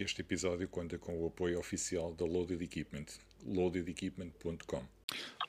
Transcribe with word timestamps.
Este 0.00 0.22
episódio 0.22 0.66
conta 0.66 0.96
com 0.96 1.22
o 1.22 1.26
apoio 1.26 1.58
oficial 1.58 2.14
da 2.14 2.24
Loaded 2.24 2.64
Equipment, 2.64 3.04
loadedequipment.com. 3.46 4.82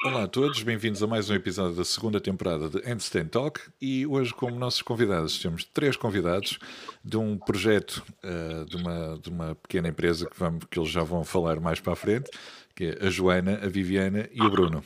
Olá 0.04 0.24
a 0.24 0.28
todos, 0.28 0.62
bem-vindos 0.62 1.02
a 1.02 1.08
mais 1.08 1.30
um 1.30 1.36
episódio 1.36 1.78
da 1.78 1.86
segunda 1.86 2.20
temporada 2.20 2.68
de 2.68 2.80
Handstand 2.80 3.30
Talk 3.30 3.62
e 3.82 4.06
hoje 4.06 4.34
como 4.34 4.60
nossos 4.60 4.82
convidados 4.82 5.40
temos 5.40 5.64
três 5.64 5.96
convidados 5.96 6.60
de 7.02 7.16
um 7.16 7.38
projeto 7.38 8.04
uh, 8.26 8.66
de, 8.66 8.76
uma, 8.76 9.18
de 9.20 9.30
uma 9.30 9.56
pequena 9.56 9.88
empresa 9.88 10.30
que, 10.30 10.38
vamos, 10.38 10.66
que 10.66 10.78
eles 10.78 10.90
já 10.92 11.02
vão 11.02 11.24
falar 11.24 11.62
mais 11.62 11.80
para 11.80 11.94
a 11.94 11.96
frente, 11.96 12.30
que 12.76 12.88
é 12.88 13.08
a 13.08 13.10
Joana, 13.10 13.58
a 13.64 13.70
Viviana 13.70 14.28
e 14.34 14.42
o 14.42 14.50
Bruno, 14.50 14.84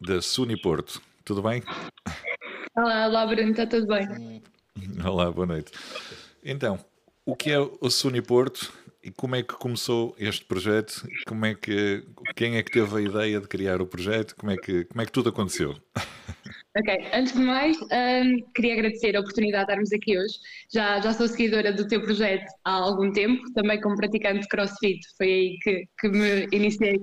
da 0.00 0.22
Suni 0.22 0.56
Porto. 0.56 1.02
Tudo 1.24 1.42
bem? 1.42 1.64
Olá, 2.76 3.08
olá 3.08 3.26
Bruno, 3.26 3.50
está 3.50 3.66
tudo 3.66 3.88
bem? 3.88 4.40
Olá, 5.04 5.28
boa 5.32 5.46
noite. 5.48 5.72
Então, 6.44 6.78
o 7.26 7.34
que 7.34 7.50
é 7.50 7.58
o 7.58 7.90
Suni 7.90 8.22
Porto 8.22 8.72
e 9.08 9.10
como 9.10 9.36
é 9.36 9.42
que 9.42 9.54
começou 9.54 10.14
este 10.18 10.44
projeto? 10.44 11.08
Como 11.26 11.46
é 11.46 11.54
que, 11.54 12.04
quem 12.36 12.56
é 12.56 12.62
que 12.62 12.70
teve 12.70 12.94
a 12.94 13.00
ideia 13.00 13.40
de 13.40 13.48
criar 13.48 13.80
o 13.80 13.86
projeto? 13.86 14.36
Como 14.36 14.52
é 14.52 14.56
que, 14.56 14.84
como 14.84 15.00
é 15.00 15.06
que 15.06 15.12
tudo 15.12 15.30
aconteceu? 15.30 15.74
Ok, 16.78 17.08
antes 17.12 17.32
de 17.32 17.40
mais, 17.40 17.76
um, 17.76 18.52
queria 18.54 18.74
agradecer 18.74 19.16
a 19.16 19.20
oportunidade 19.20 19.66
de 19.66 19.72
estarmos 19.72 19.92
aqui 19.92 20.16
hoje. 20.16 20.34
Já, 20.72 21.00
já 21.00 21.12
sou 21.12 21.26
seguidora 21.26 21.72
do 21.72 21.88
teu 21.88 22.00
projeto 22.00 22.46
há 22.64 22.70
algum 22.70 23.10
tempo, 23.10 23.42
também 23.52 23.80
como 23.80 23.96
praticante 23.96 24.42
de 24.42 24.48
crossfit, 24.48 25.00
foi 25.16 25.26
aí 25.26 25.58
que, 25.60 25.88
que 25.98 26.08
me 26.08 26.46
iniciei 26.52 27.00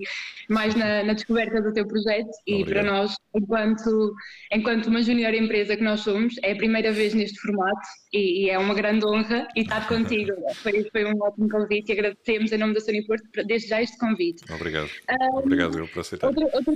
mais 0.49 0.75
na, 0.75 1.03
na 1.03 1.11
descoberta 1.11 1.61
do 1.61 1.73
teu 1.73 1.85
projeto 1.85 2.29
e 2.47 2.63
para 2.63 2.83
nós, 2.83 3.15
enquanto, 3.35 4.13
enquanto 4.53 4.87
uma 4.87 5.01
junior 5.01 5.33
empresa 5.33 5.75
que 5.75 5.83
nós 5.83 5.99
somos, 6.01 6.35
é 6.41 6.53
a 6.53 6.55
primeira 6.55 6.93
vez 6.93 7.13
neste 7.13 7.37
formato 7.41 7.87
e, 8.13 8.45
e 8.45 8.49
é 8.49 8.57
uma 8.57 8.73
grande 8.73 9.05
honra 9.05 9.45
e 9.57 9.61
estar 9.61 9.89
contigo. 9.89 10.31
foi, 10.55 10.87
foi 10.89 11.03
um 11.03 11.21
ótimo 11.21 11.49
convite 11.49 11.89
e 11.89 11.93
agradecemos 11.93 12.49
em 12.53 12.57
nome 12.57 12.75
da 12.75 12.79
Sony 12.79 13.05
Porto 13.05 13.25
desde 13.45 13.67
já 13.67 13.81
este 13.81 13.97
convite. 13.97 14.41
Obrigado. 14.53 14.89
Um, 15.09 15.39
Obrigado 15.39 15.77
eu 15.79 15.87
por 15.89 15.99
aceitar. 15.99 16.27
Outra, 16.27 16.45
outra 16.53 16.73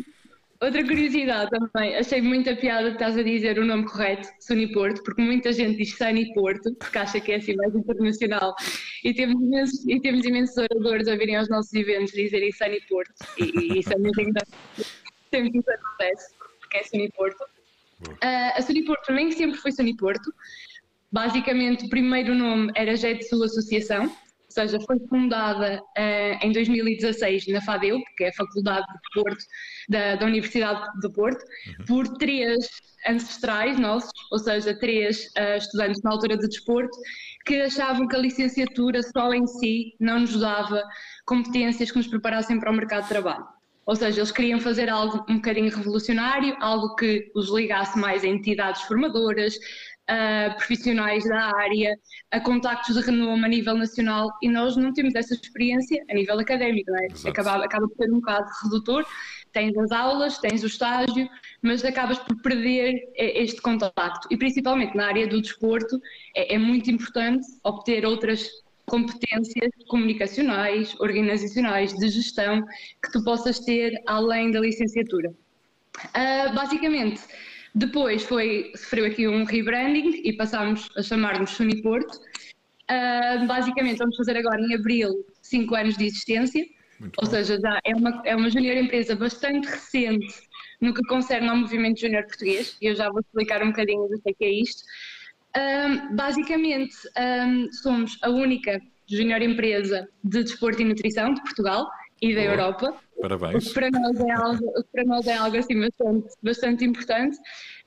Outra 0.62 0.86
curiosidade 0.86 1.50
também, 1.52 1.96
achei 1.96 2.22
muita 2.22 2.54
piada 2.54 2.90
que 2.90 2.96
estás 2.96 3.18
a 3.18 3.24
dizer 3.24 3.58
o 3.58 3.66
nome 3.66 3.86
correto, 3.86 4.28
Sony 4.42 4.70
Porto, 4.74 5.02
porque 5.04 5.22
muita 5.22 5.54
gente 5.54 5.78
diz 5.78 5.96
Sunny 5.96 6.34
Porto, 6.34 6.76
porque 6.76 6.98
acha 6.98 7.18
que 7.22 7.32
é 7.32 7.36
assim 7.38 7.56
mais 7.56 7.74
internacional, 7.74 8.54
e 9.06 9.14
temos 9.14 9.42
imensos, 9.42 9.88
e 9.88 10.02
temos 10.02 10.26
imensos 10.26 10.58
oradores 10.58 11.08
a 11.08 11.16
virem 11.16 11.38
aos 11.38 11.48
nossos 11.48 11.74
eventos 11.74 12.12
dizerem 12.12 12.52
Sunny 12.52 12.82
Porto, 12.90 13.14
e, 13.38 13.44
e 13.44 13.80
isso 13.80 13.94
é 13.94 13.98
muito 13.98 14.20
engraçado, 14.20 14.58
sempre 15.34 15.60
isso 15.60 15.72
acontece, 15.72 16.36
porque 16.60 16.78
é 16.78 16.84
Sony 16.84 17.10
Porto. 17.16 17.42
Uh, 18.02 18.58
a 18.58 18.62
Sony 18.62 18.84
Porto 18.84 19.14
nem 19.14 19.32
sempre 19.32 19.58
foi 19.58 19.72
Sony 19.72 19.96
Porto, 19.96 20.30
basicamente 21.10 21.86
o 21.86 21.90
primeiro 21.90 22.36
nome 22.36 22.70
era 22.76 22.98
Jetsu 22.98 23.42
Associação, 23.42 24.14
ou 24.50 24.54
seja, 24.54 24.80
foi 24.82 25.00
fundada 25.08 25.80
uh, 25.80 26.46
em 26.46 26.52
2016 26.52 27.48
na 27.48 27.62
FADEU, 27.62 28.02
que 28.18 28.24
é 28.24 28.30
a 28.30 28.34
Faculdade 28.34 28.86
de 28.88 29.22
Porto 29.22 29.46
da, 29.88 30.16
da 30.16 30.26
Universidade 30.26 30.88
do 31.02 31.12
Porto, 31.12 31.40
uhum. 31.68 31.86
por 31.86 32.18
três 32.18 32.68
ancestrais 33.08 33.80
nossos, 33.80 34.12
ou 34.32 34.40
seja, 34.40 34.74
três 34.80 35.28
uh, 35.38 35.58
estudantes 35.58 36.02
na 36.02 36.12
altura 36.12 36.36
de 36.36 36.48
desporto, 36.48 36.98
que 37.46 37.62
achavam 37.62 38.08
que 38.08 38.16
a 38.16 38.20
licenciatura 38.20 39.04
só 39.04 39.32
em 39.34 39.46
si 39.46 39.94
não 40.00 40.22
nos 40.22 40.40
dava 40.40 40.84
competências 41.26 41.92
que 41.92 41.98
nos 41.98 42.08
preparassem 42.08 42.60
para 42.60 42.72
o 42.72 42.76
mercado 42.76 43.04
de 43.04 43.10
trabalho. 43.10 43.46
Ou 43.86 43.96
seja, 43.96 44.20
eles 44.20 44.32
queriam 44.32 44.60
fazer 44.60 44.90
algo 44.90 45.26
um 45.30 45.36
bocadinho 45.36 45.76
revolucionário, 45.76 46.56
algo 46.60 46.96
que 46.96 47.32
os 47.36 47.50
ligasse 47.52 47.98
mais 47.98 48.24
a 48.24 48.28
entidades 48.28 48.82
formadoras, 48.84 49.58
a 50.10 50.56
profissionais 50.56 51.24
da 51.24 51.56
área, 51.56 51.96
a 52.32 52.40
contactos 52.40 52.96
de 52.96 53.02
renome 53.02 53.46
a 53.46 53.48
nível 53.48 53.78
nacional 53.78 54.28
e 54.42 54.50
nós 54.50 54.76
não 54.76 54.92
temos 54.92 55.14
essa 55.14 55.36
experiência 55.36 56.04
a 56.10 56.14
nível 56.16 56.40
académico, 56.40 56.90
não 56.90 56.98
é? 56.98 57.30
Acaba, 57.30 57.64
acaba 57.64 57.88
por 57.88 57.96
ser 57.96 58.12
um 58.12 58.20
bocado 58.20 58.50
redutor. 58.64 59.06
Tens 59.52 59.78
as 59.78 59.92
aulas, 59.92 60.40
tens 60.40 60.64
o 60.64 60.68
estágio, 60.68 61.30
mas 61.62 61.86
acabas 61.86 62.18
por 62.20 62.42
perder 62.42 63.00
este 63.16 63.62
contacto. 63.62 64.28
E 64.32 64.38
principalmente 64.38 64.96
na 64.96 65.08
área 65.08 65.28
do 65.28 65.42
desporto 65.42 66.00
é, 66.36 66.56
é 66.56 66.58
muito 66.58 66.90
importante 66.90 67.46
obter 67.64 68.06
outras 68.06 68.50
competências 68.88 69.70
comunicacionais, 69.88 71.00
organizacionais, 71.00 71.94
de 71.94 72.10
gestão 72.10 72.66
que 73.04 73.12
tu 73.12 73.24
possas 73.24 73.60
ter 73.60 73.94
além 74.08 74.52
da 74.52 74.60
licenciatura. 74.60 75.30
Uh, 75.30 76.54
basicamente, 76.56 77.22
depois 77.74 78.24
foi, 78.24 78.72
sofreu 78.76 79.06
aqui 79.06 79.28
um 79.28 79.44
rebranding 79.44 80.22
e 80.24 80.34
passámos 80.34 80.90
a 80.98 81.04
chamar-nos 81.04 81.52
Suni 81.52 81.82
Porto. 81.82 82.20
Uh, 82.90 83.46
basicamente, 83.46 83.98
vamos 83.98 84.16
fazer 84.16 84.38
agora 84.38 84.60
em 84.62 84.74
abril 84.74 85.26
5 85.44 85.76
anos 85.76 85.98
de 85.98 86.06
existência, 86.06 86.66
Muito 87.00 87.18
ou 87.20 87.26
bom. 87.26 87.32
seja, 87.32 87.60
já 87.60 87.80
é 87.84 87.96
uma, 87.96 88.22
é 88.26 88.36
uma 88.36 88.50
junior 88.50 88.78
empresa 88.78 89.16
bastante 89.16 89.68
recente 89.68 90.34
no 90.82 90.94
que 90.94 91.04
concerne 91.04 91.48
ao 91.50 91.58
movimento 91.58 92.00
junior 92.00 92.24
português, 92.24 92.76
e 92.82 92.88
eu 92.88 92.96
já 92.96 93.10
vou 93.10 93.20
explicar 93.20 93.62
um 93.62 93.68
bocadinho 93.68 94.08
do 94.08 94.20
que 94.22 94.30
é, 94.30 94.34
que 94.34 94.46
é 94.46 94.50
isto. 94.50 94.82
Um, 95.56 96.16
basicamente, 96.16 96.96
um, 97.18 97.72
somos 97.72 98.18
a 98.24 98.30
única 98.30 98.82
junior 99.08 99.42
empresa 99.42 100.08
de 100.24 100.44
desporto 100.44 100.82
e 100.82 100.86
nutrição 100.86 101.34
de 101.34 101.42
Portugal 101.42 101.88
e 102.22 102.36
da 102.36 102.42
Boa. 102.42 102.54
Europa. 102.54 102.96
Parabéns. 103.22 103.66
O 103.66 103.68
que 103.68 103.74
para 103.74 103.90
nós 103.92 104.20
é 104.20 104.32
algo, 104.32 104.74
para 104.92 105.04
nós 105.04 105.28
é 105.28 105.36
algo 105.36 105.58
assim 105.58 105.80
bastante, 105.80 106.28
bastante 106.42 106.86
importante. 106.86 107.38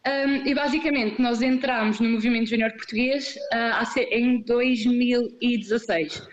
Um, 0.06 0.46
e 0.46 0.54
basicamente 0.54 1.22
nós 1.22 1.40
entramos 1.40 2.00
no 2.00 2.10
movimento 2.10 2.50
júnior 2.50 2.72
português 2.72 3.36
uh, 3.52 4.00
em 4.10 4.42
2016. 4.42 6.28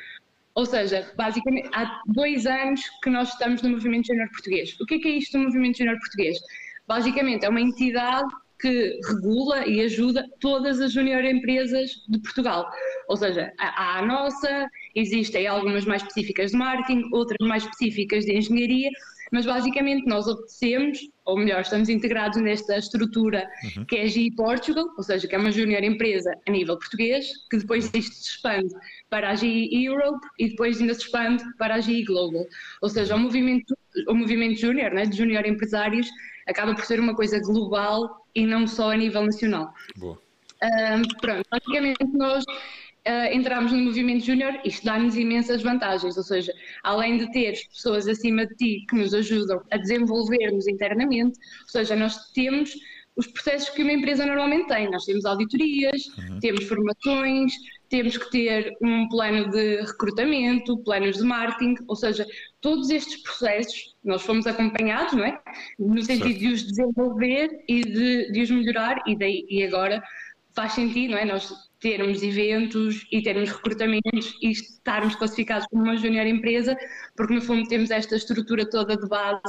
Ou 0.56 0.66
seja, 0.66 1.10
basicamente 1.16 1.70
há 1.74 2.02
dois 2.08 2.46
anos 2.46 2.82
que 3.04 3.10
nós 3.10 3.30
estamos 3.30 3.62
no 3.62 3.70
movimento 3.70 4.08
júnior 4.08 4.28
português. 4.31 4.76
O 4.81 4.86
que 4.86 4.96
é, 4.96 5.00
que 5.00 5.08
é 5.08 5.12
isto 5.12 5.38
do 5.38 5.46
movimento 5.46 5.78
júnior 5.78 5.98
português? 6.00 6.38
Basicamente 6.88 7.46
é 7.46 7.50
uma 7.50 7.62
entidade 7.62 8.28
que 8.60 9.00
regula 9.08 9.66
e 9.66 9.81
ajuda 9.81 10.28
todas 10.40 10.81
as 10.81 10.92
junior 10.92 11.24
empresas 11.24 11.92
de 12.10 12.20
Portugal. 12.20 12.70
Ou 13.08 13.16
seja, 13.16 13.54
há 13.58 14.00
a 14.00 14.06
nossa, 14.06 14.68
existem 15.00 15.48
algumas 15.48 15.86
mais 15.86 16.02
específicas 16.02 16.52
de 16.52 16.58
marketing, 16.58 17.10
outras 17.12 17.48
mais 17.48 17.64
específicas 17.64 18.26
de 18.26 18.38
engenharia, 18.38 18.90
mas 19.32 19.46
basicamente 19.46 20.08
nós 20.08 20.28
obedecemos, 20.28 21.00
ou 21.26 21.38
melhor, 21.38 21.62
estamos 21.62 21.90
integrados 21.90 22.42
nesta 22.42 22.78
estrutura 22.78 23.48
uhum. 23.78 23.86
que 23.86 23.98
é 23.98 24.04
a 24.04 24.08
GI 24.08 24.32
Portugal, 24.32 24.86
ou 24.98 25.04
seja, 25.04 25.28
que 25.28 25.36
é 25.36 25.38
uma 25.38 25.52
junior 25.52 25.84
empresa 25.84 26.34
a 26.48 26.52
nível 26.52 26.78
português, 26.78 27.28
que 27.50 27.58
depois 27.58 27.92
isto 27.94 28.16
se 28.16 28.30
expande 28.32 28.74
para 29.10 29.30
a 29.30 29.36
GI 29.36 29.70
Europe 29.72 30.20
e 30.40 30.50
depois 30.50 30.82
ainda 30.82 30.94
se 30.94 31.02
expande 31.02 31.44
para 31.58 31.76
a 31.76 31.80
GI 31.80 32.06
Global. 32.06 32.46
Ou 32.81 32.90
seja, 32.90 33.16
o 33.16 33.20
movimento, 33.20 33.78
o 34.08 34.14
movimento 34.14 34.60
júnior, 34.60 34.92
né, 34.92 35.06
de 35.06 35.16
junior 35.16 35.46
empresários, 35.46 36.08
acaba 36.48 36.74
por 36.74 36.86
ser 36.86 37.00
uma 37.00 37.16
coisa 37.16 37.40
global 37.40 38.26
e 38.34 38.46
não 38.46 38.66
só 38.66 38.92
a 38.92 38.98
nível 38.98 39.24
nacional. 39.24 39.74
Boa. 39.98 40.20
Um, 40.62 41.02
pronto, 41.22 41.46
basicamente 41.50 42.04
nós 42.14 42.44
uh, 43.09 43.34
entramos 43.34 43.72
no 43.72 43.80
movimento 43.80 44.25
júnior, 44.25 44.59
isto 44.64 44.86
dá-nos 44.86 45.16
imensas 45.16 45.64
vantagens, 45.64 46.16
ou 46.16 46.24
seja, 46.24 46.53
além 46.84 47.18
de 47.18 47.31
ter 47.31 47.53
pessoas 47.74 48.08
acima 48.08 48.46
de 48.46 48.56
ti 48.56 48.86
que 48.88 48.96
nos 48.96 49.14
ajudam 49.14 49.62
a 49.72 49.78
desenvolver-nos 49.78 50.68
internamente, 50.68 51.40
ou 51.64 51.69
seja, 51.69 51.96
nós 51.96 52.31
temos 52.34 52.74
os 53.16 53.28
processos 53.28 53.69
que 53.72 53.84
uma 53.84 53.92
empresa 53.92 54.25
normalmente 54.25 54.68
tem. 54.68 54.90
Nós 54.90 55.03
temos 55.03 55.25
auditorias, 55.25 56.06
uhum. 56.18 56.40
temos 56.40 56.64
formações, 56.64 57.52
temos 57.90 58.16
que 58.16 58.31
ter 58.31 58.78
um 58.81 59.09
plano 59.09 59.50
de 59.50 59.81
recrutamento, 59.81 60.78
planos 60.86 61.18
de 61.18 61.24
marketing, 61.24 61.75
ou 61.86 61.98
seja, 61.98 62.25
todos 62.62 62.90
estes 62.90 63.22
processos 63.22 63.94
nós 64.06 64.22
fomos 64.22 64.48
acompanhados, 64.48 65.14
não 65.14 65.25
é? 65.25 65.38
No 65.78 66.02
sentido 66.02 66.30
certo. 66.30 66.40
de 66.40 66.48
os 66.48 66.64
desenvolver 66.64 67.50
e 67.68 67.81
de, 67.81 68.31
de 68.31 68.42
os 68.42 68.52
melhorar, 68.52 69.03
e, 69.06 69.18
daí, 69.18 69.46
e 69.50 69.66
agora 69.66 70.02
faz 70.56 70.72
sentido, 70.72 71.12
não 71.12 71.18
é? 71.18 71.25
Nós 71.25 71.52
termos 71.80 72.22
eventos 72.22 73.08
e 73.12 73.22
termos 73.22 73.50
recrutamentos 73.50 74.38
e 74.42 74.52
estarmos 74.52 75.16
classificados 75.16 75.66
como 75.68 75.84
uma 75.84 75.96
junior 75.96 76.26
empresa, 76.26 76.78
porque 77.16 77.34
no 77.34 77.42
fundo 77.42 77.68
temos 77.68 77.90
esta 77.90 78.16
estrutura 78.16 78.70
toda 78.70 78.98
de 78.98 79.08
base 79.08 79.42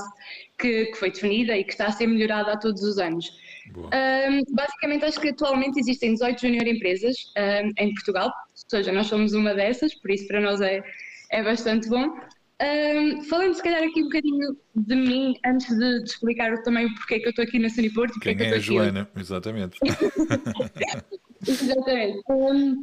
que, 0.58 0.86
que 0.86 0.96
foi 0.96 1.10
definida 1.10 1.56
e 1.56 1.64
que 1.64 1.72
está 1.72 1.86
a 1.86 1.92
ser 1.92 2.06
melhorada 2.06 2.52
a 2.52 2.56
todos 2.56 2.82
os 2.82 2.98
anos. 2.98 3.30
Um, 3.76 4.54
basicamente, 4.54 5.04
acho 5.04 5.20
que 5.20 5.28
atualmente 5.28 5.78
existem 5.78 6.14
18 6.14 6.40
junior 6.40 6.66
empresas 6.66 7.16
um, 7.36 7.72
em 7.78 7.94
Portugal, 7.94 8.26
ou 8.26 8.68
seja, 8.68 8.92
nós 8.92 9.06
somos 9.06 9.32
uma 9.32 9.54
dessas, 9.54 9.94
por 9.94 10.10
isso 10.10 10.26
para 10.26 10.40
nós 10.40 10.60
é, 10.60 10.82
é 11.30 11.42
bastante 11.42 11.88
bom. 11.88 12.16
Um, 12.62 13.22
falando 13.22 13.54
se 13.54 13.62
calhar 13.62 13.82
aqui 13.82 14.02
um 14.02 14.04
bocadinho 14.04 14.56
de 14.76 14.94
mim, 14.94 15.34
antes 15.46 15.66
de, 15.68 16.02
de 16.02 16.10
explicar 16.10 16.62
também 16.62 16.86
o 16.86 16.94
porquê 16.94 17.18
que 17.18 17.26
eu 17.26 17.30
estou 17.30 17.42
aqui 17.42 17.58
na 17.58 17.70
Suniporto. 17.70 18.20
Quem 18.20 18.36
é, 18.38 18.50
é 18.50 18.54
a 18.54 18.58
Joana, 18.58 19.08
exatamente. 19.16 19.78
exatamente. 21.46 22.20
Um, 22.28 22.82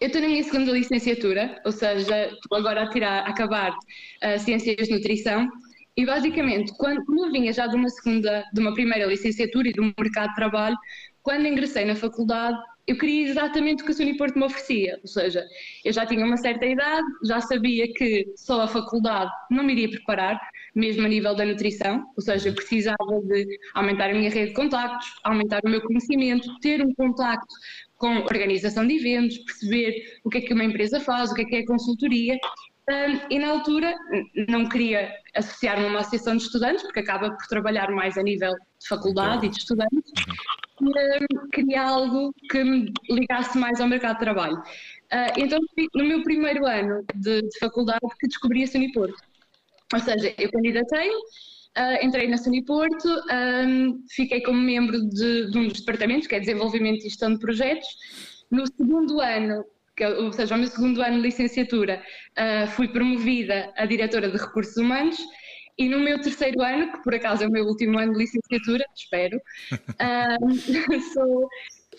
eu 0.00 0.06
estou 0.06 0.22
na 0.22 0.28
minha 0.28 0.44
segunda 0.44 0.72
licenciatura, 0.72 1.60
ou 1.64 1.72
seja, 1.72 2.26
estou 2.26 2.58
agora 2.58 2.82
a 2.82 2.90
tirar, 2.90 3.24
a 3.24 3.30
acabar 3.30 3.72
uh, 3.72 4.38
Ciências 4.38 4.88
de 4.88 4.94
Nutrição. 4.94 5.48
E 5.96 6.06
basicamente, 6.06 6.72
quando, 6.76 7.02
eu 7.08 7.32
vinha 7.32 7.52
já 7.52 7.66
de 7.66 7.74
uma 7.74 7.88
segunda, 7.88 8.44
de 8.52 8.60
uma 8.60 8.72
primeira 8.72 9.06
licenciatura 9.06 9.68
e 9.68 9.72
do 9.72 9.92
mercado 9.98 10.28
de 10.28 10.34
trabalho, 10.36 10.76
quando 11.22 11.46
ingressei 11.46 11.84
na 11.84 11.96
faculdade, 11.96 12.56
eu 12.86 12.96
queria 12.96 13.28
exatamente 13.28 13.82
o 13.82 13.86
que 13.86 13.92
a 13.92 13.94
Suniporto 13.94 14.38
me 14.38 14.46
oferecia, 14.46 14.98
ou 15.02 15.08
seja, 15.08 15.44
eu 15.84 15.92
já 15.92 16.06
tinha 16.06 16.24
uma 16.24 16.38
certa 16.38 16.64
idade, 16.64 17.06
já 17.22 17.38
sabia 17.40 17.92
que 17.92 18.32
só 18.34 18.62
a 18.62 18.66
faculdade 18.66 19.30
não 19.50 19.62
me 19.62 19.72
iria 19.74 19.90
preparar, 19.90 20.40
mesmo 20.74 21.04
a 21.04 21.08
nível 21.08 21.34
da 21.34 21.44
nutrição, 21.44 22.06
ou 22.16 22.22
seja, 22.22 22.48
eu 22.48 22.54
precisava 22.54 23.20
de 23.24 23.58
aumentar 23.74 24.08
a 24.08 24.14
minha 24.14 24.30
rede 24.30 24.48
de 24.48 24.54
contactos, 24.54 25.06
aumentar 25.22 25.60
o 25.64 25.68
meu 25.68 25.82
conhecimento, 25.82 26.48
ter 26.60 26.80
um 26.80 26.94
contacto 26.94 27.54
com 27.98 28.18
organização 28.18 28.86
de 28.86 28.96
eventos, 28.96 29.38
perceber 29.38 30.20
o 30.24 30.30
que 30.30 30.38
é 30.38 30.40
que 30.40 30.54
uma 30.54 30.64
empresa 30.64 31.00
faz, 31.00 31.30
o 31.30 31.34
que 31.34 31.42
é 31.42 31.44
que 31.44 31.56
é 31.56 31.66
consultoria, 31.66 32.38
um, 32.88 33.34
e 33.34 33.38
na 33.38 33.50
altura 33.50 33.94
não 34.48 34.66
queria 34.66 35.12
associar-me 35.36 35.84
a 35.84 35.88
uma 35.88 36.00
associação 36.00 36.36
de 36.36 36.44
estudantes, 36.44 36.82
porque 36.84 37.00
acaba 37.00 37.30
por 37.30 37.46
trabalhar 37.46 37.90
mais 37.90 38.16
a 38.16 38.22
nível 38.22 38.52
de 38.52 38.88
faculdade 38.88 39.46
e 39.46 39.50
de 39.50 39.58
estudantes, 39.58 40.10
um, 40.80 41.48
queria 41.52 41.82
algo 41.82 42.32
que 42.50 42.64
me 42.64 42.90
ligasse 43.10 43.58
mais 43.58 43.78
ao 43.80 43.88
mercado 43.88 44.14
de 44.14 44.20
trabalho. 44.20 44.56
Uh, 44.56 45.32
então, 45.36 45.58
no 45.94 46.04
meu 46.04 46.22
primeiro 46.22 46.66
ano 46.66 47.04
de, 47.14 47.42
de 47.42 47.58
faculdade, 47.58 48.00
que 48.18 48.28
descobri 48.28 48.62
a 48.62 48.66
Suniporto. 48.66 49.18
Ou 49.92 50.00
seja, 50.00 50.34
eu 50.38 50.50
candidatei, 50.50 51.10
uh, 51.78 52.04
entrei 52.04 52.26
na 52.26 52.36
Suniporto, 52.36 53.08
um, 53.08 54.02
fiquei 54.10 54.42
como 54.42 54.60
membro 54.60 55.00
de, 55.08 55.50
de 55.50 55.58
um 55.58 55.68
dos 55.68 55.80
departamentos, 55.80 56.26
que 56.26 56.34
é 56.34 56.40
Desenvolvimento 56.40 57.00
e 57.00 57.08
Gestão 57.08 57.32
de 57.32 57.38
Projetos. 57.38 57.86
No 58.50 58.66
segundo 58.66 59.20
ano, 59.20 59.64
que, 59.96 60.04
ou 60.04 60.32
seja, 60.32 60.54
ao 60.54 60.60
meu 60.60 60.68
segundo 60.68 61.02
ano 61.02 61.16
de 61.16 61.22
licenciatura, 61.22 62.02
uh, 62.38 62.66
fui 62.68 62.88
promovida 62.88 63.72
a 63.76 63.86
diretora 63.86 64.28
de 64.28 64.36
recursos 64.36 64.76
humanos 64.76 65.18
e 65.78 65.88
no 65.88 66.00
meu 66.00 66.20
terceiro 66.20 66.60
ano, 66.60 66.90
que 66.90 67.02
por 67.02 67.14
acaso 67.14 67.44
é 67.44 67.46
o 67.46 67.50
meu 67.50 67.64
último 67.64 67.98
ano 67.98 68.12
de 68.12 68.18
licenciatura, 68.18 68.84
espero, 68.96 69.40
uh, 69.72 71.00
sou, 71.14 71.48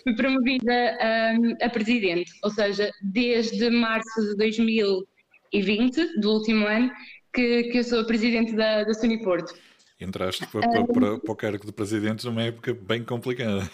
fui 0.04 0.16
promovida 0.16 0.98
um, 1.40 1.66
a 1.66 1.70
presidente, 1.70 2.32
ou 2.44 2.50
seja, 2.52 2.92
desde 3.02 3.70
março 3.70 4.22
de 4.22 4.36
2020, 4.36 6.20
do 6.20 6.32
último 6.34 6.68
ano, 6.68 6.92
que, 7.34 7.64
que 7.64 7.78
eu 7.78 7.84
sou 7.84 8.02
a 8.02 8.06
presidente 8.06 8.54
da, 8.54 8.84
da 8.84 8.94
Suniporto. 8.94 9.54
Entraste 10.00 10.48
para, 10.48 10.62
para, 10.62 10.88
para, 10.88 11.20
para 11.20 11.32
o 11.32 11.36
cargo 11.36 11.66
de 11.66 11.74
presidente 11.74 12.26
numa 12.26 12.44
época 12.44 12.74
bem 12.74 13.04
complicada. 13.04 13.70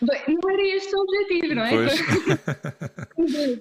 Não 0.00 0.50
era 0.50 0.76
este 0.76 0.94
o 0.94 1.00
objetivo, 1.00 1.54
não 1.54 1.64
é? 1.64 1.70
Pois. 1.70 2.02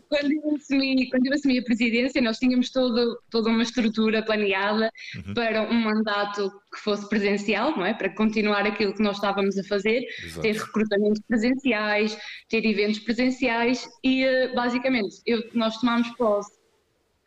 Quando, 0.09 0.31
eu 0.31 0.55
assumi, 0.55 1.09
quando 1.09 1.27
eu 1.27 1.33
assumi 1.33 1.59
a 1.59 1.63
presidência, 1.63 2.21
nós 2.21 2.37
tínhamos 2.37 2.71
todo, 2.71 3.17
toda 3.29 3.49
uma 3.49 3.63
estrutura 3.63 4.23
planeada 4.23 4.89
uhum. 5.15 5.33
para 5.33 5.61
um 5.61 5.73
mandato 5.73 6.49
que 6.73 6.79
fosse 6.79 7.07
presencial, 7.07 7.77
não 7.77 7.85
é? 7.85 7.93
Para 7.93 8.09
continuar 8.09 8.65
aquilo 8.65 8.93
que 8.93 9.01
nós 9.01 9.17
estávamos 9.17 9.57
a 9.57 9.63
fazer, 9.63 10.05
Exato. 10.23 10.41
ter 10.41 10.55
recrutamentos 10.55 11.21
presenciais, 11.27 12.17
ter 12.49 12.65
eventos 12.65 12.99
presenciais 12.99 13.87
e, 14.03 14.23
eh, 14.23 14.53
basicamente, 14.53 15.21
eu, 15.25 15.41
nós 15.53 15.77
tomámos 15.77 16.09
posse 16.17 16.62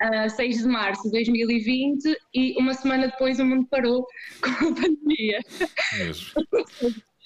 a 0.01 0.29
6 0.29 0.59
de 0.59 0.69
março 0.69 1.03
de 1.05 1.11
2020 1.11 2.17
e 2.35 2.55
uma 2.59 2.75
semana 2.75 3.09
depois 3.09 3.39
o 3.39 3.45
mundo 3.45 3.67
parou 3.71 4.07
com 4.43 4.51
a 4.51 4.75
pandemia. 4.75 5.41
Mesmo. 5.99 6.33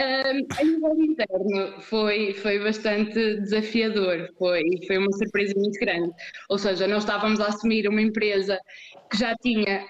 Um, 0.00 0.46
a 0.58 0.64
nível 0.64 0.98
interno 0.98 1.78
foi, 1.82 2.32
foi 2.32 2.58
bastante 2.58 3.12
desafiador, 3.40 4.30
foi, 4.38 4.62
foi 4.86 4.96
uma 4.96 5.12
surpresa 5.12 5.52
muito 5.54 5.78
grande. 5.78 6.10
Ou 6.48 6.56
seja, 6.56 6.88
nós 6.88 7.02
estávamos 7.02 7.38
a 7.38 7.48
assumir 7.48 7.86
uma 7.86 8.00
empresa 8.00 8.58
que 9.10 9.18
já 9.18 9.36
tinha 9.42 9.84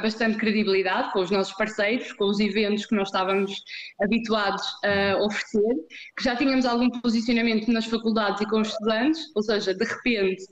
bastante 0.00 0.38
credibilidade 0.38 1.12
com 1.12 1.20
os 1.20 1.30
nossos 1.30 1.52
parceiros, 1.54 2.12
com 2.12 2.24
os 2.24 2.40
eventos 2.40 2.86
que 2.86 2.94
nós 2.94 3.08
estávamos 3.08 3.52
habituados 4.00 4.62
a 4.84 5.22
oferecer, 5.22 5.74
que 6.16 6.24
já 6.24 6.34
tínhamos 6.34 6.64
algum 6.64 6.88
posicionamento 6.88 7.70
nas 7.70 7.84
faculdades 7.84 8.40
e 8.40 8.46
com 8.46 8.60
os 8.60 8.68
estudantes, 8.68 9.20
ou 9.34 9.42
seja, 9.42 9.74
de 9.74 9.84
repente 9.84 10.44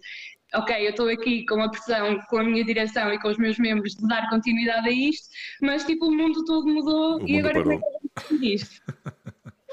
ok, 0.55 0.87
eu 0.87 0.91
estou 0.91 1.09
aqui 1.09 1.45
com 1.47 1.63
a 1.63 1.69
pressão, 1.69 2.21
com 2.29 2.39
a 2.39 2.45
minha 2.45 2.65
direção 2.65 3.13
e 3.13 3.19
com 3.21 3.29
os 3.29 3.39
meus 3.39 3.59
membros 3.59 3.95
de 3.95 4.07
dar 4.09 4.29
continuidade 4.29 4.89
a 4.89 4.93
isto, 4.93 5.29
mas 5.63 5.85
tipo 5.85 6.07
o 6.07 6.15
mundo 6.15 6.45
todo 6.45 6.67
mudou 6.67 7.23
o 7.23 7.29
e 7.29 7.39
agora 7.39 7.63
como 7.63 7.73
é 7.75 7.79
que 7.79 8.35
eu 8.35 8.43
isto? 8.43 8.83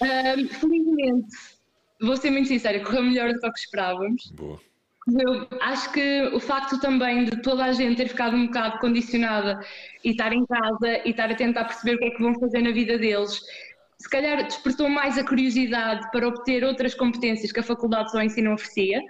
um, 0.02 0.48
felizmente, 0.48 1.36
vou 2.02 2.18
ser 2.18 2.32
muito 2.32 2.48
sincera, 2.48 2.84
correu 2.84 3.04
melhor 3.04 3.34
do 3.34 3.40
que 3.40 3.48
o 3.48 3.54
que 3.54 3.60
esperávamos. 3.60 4.32
Boa. 4.32 4.60
Eu 5.08 5.48
acho 5.62 5.90
que 5.94 6.24
o 6.34 6.40
facto 6.40 6.82
também 6.82 7.24
de 7.24 7.42
toda 7.42 7.64
a 7.64 7.72
gente 7.72 7.96
ter 7.96 8.10
ficado 8.10 8.36
um 8.36 8.48
bocado 8.48 8.78
condicionada 8.80 9.58
e 10.04 10.12
estar 10.12 10.34
em 10.34 10.46
casa 10.46 11.02
e 11.06 11.12
estar 11.12 11.32
a 11.32 11.36
tentar 11.36 11.64
perceber 11.64 11.96
o 11.96 12.00
que 12.00 12.06
é 12.06 12.10
que 12.12 12.22
vão 12.22 12.38
fazer 12.38 12.62
na 12.62 12.72
vida 12.72 12.98
deles, 12.98 13.40
se 14.00 14.10
calhar 14.10 14.44
despertou 14.44 14.90
mais 14.90 15.18
a 15.18 15.24
curiosidade 15.24 16.10
para 16.12 16.28
obter 16.28 16.64
outras 16.64 16.94
competências 16.94 17.52
que 17.52 17.60
a 17.60 17.64
faculdade 17.64 18.12
só 18.12 18.22
ensino 18.22 18.54
oferecia 18.54 19.02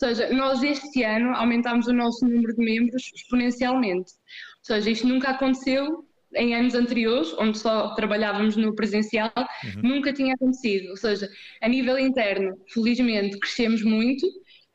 seja, 0.00 0.32
nós 0.32 0.62
este 0.62 1.04
ano 1.04 1.34
aumentámos 1.34 1.86
o 1.86 1.92
nosso 1.92 2.26
número 2.26 2.54
de 2.54 2.64
membros 2.64 3.02
exponencialmente. 3.14 4.12
Ou 4.12 4.64
seja, 4.74 4.90
isto 4.90 5.06
nunca 5.06 5.30
aconteceu 5.30 6.04
em 6.34 6.54
anos 6.54 6.74
anteriores, 6.74 7.34
onde 7.38 7.58
só 7.58 7.94
trabalhávamos 7.94 8.56
no 8.56 8.74
presencial, 8.74 9.32
uhum. 9.36 9.82
nunca 9.82 10.12
tinha 10.12 10.34
acontecido. 10.34 10.90
Ou 10.90 10.96
seja, 10.96 11.28
a 11.60 11.68
nível 11.68 11.98
interno, 11.98 12.56
felizmente, 12.72 13.38
crescemos 13.38 13.82
muito, 13.82 14.26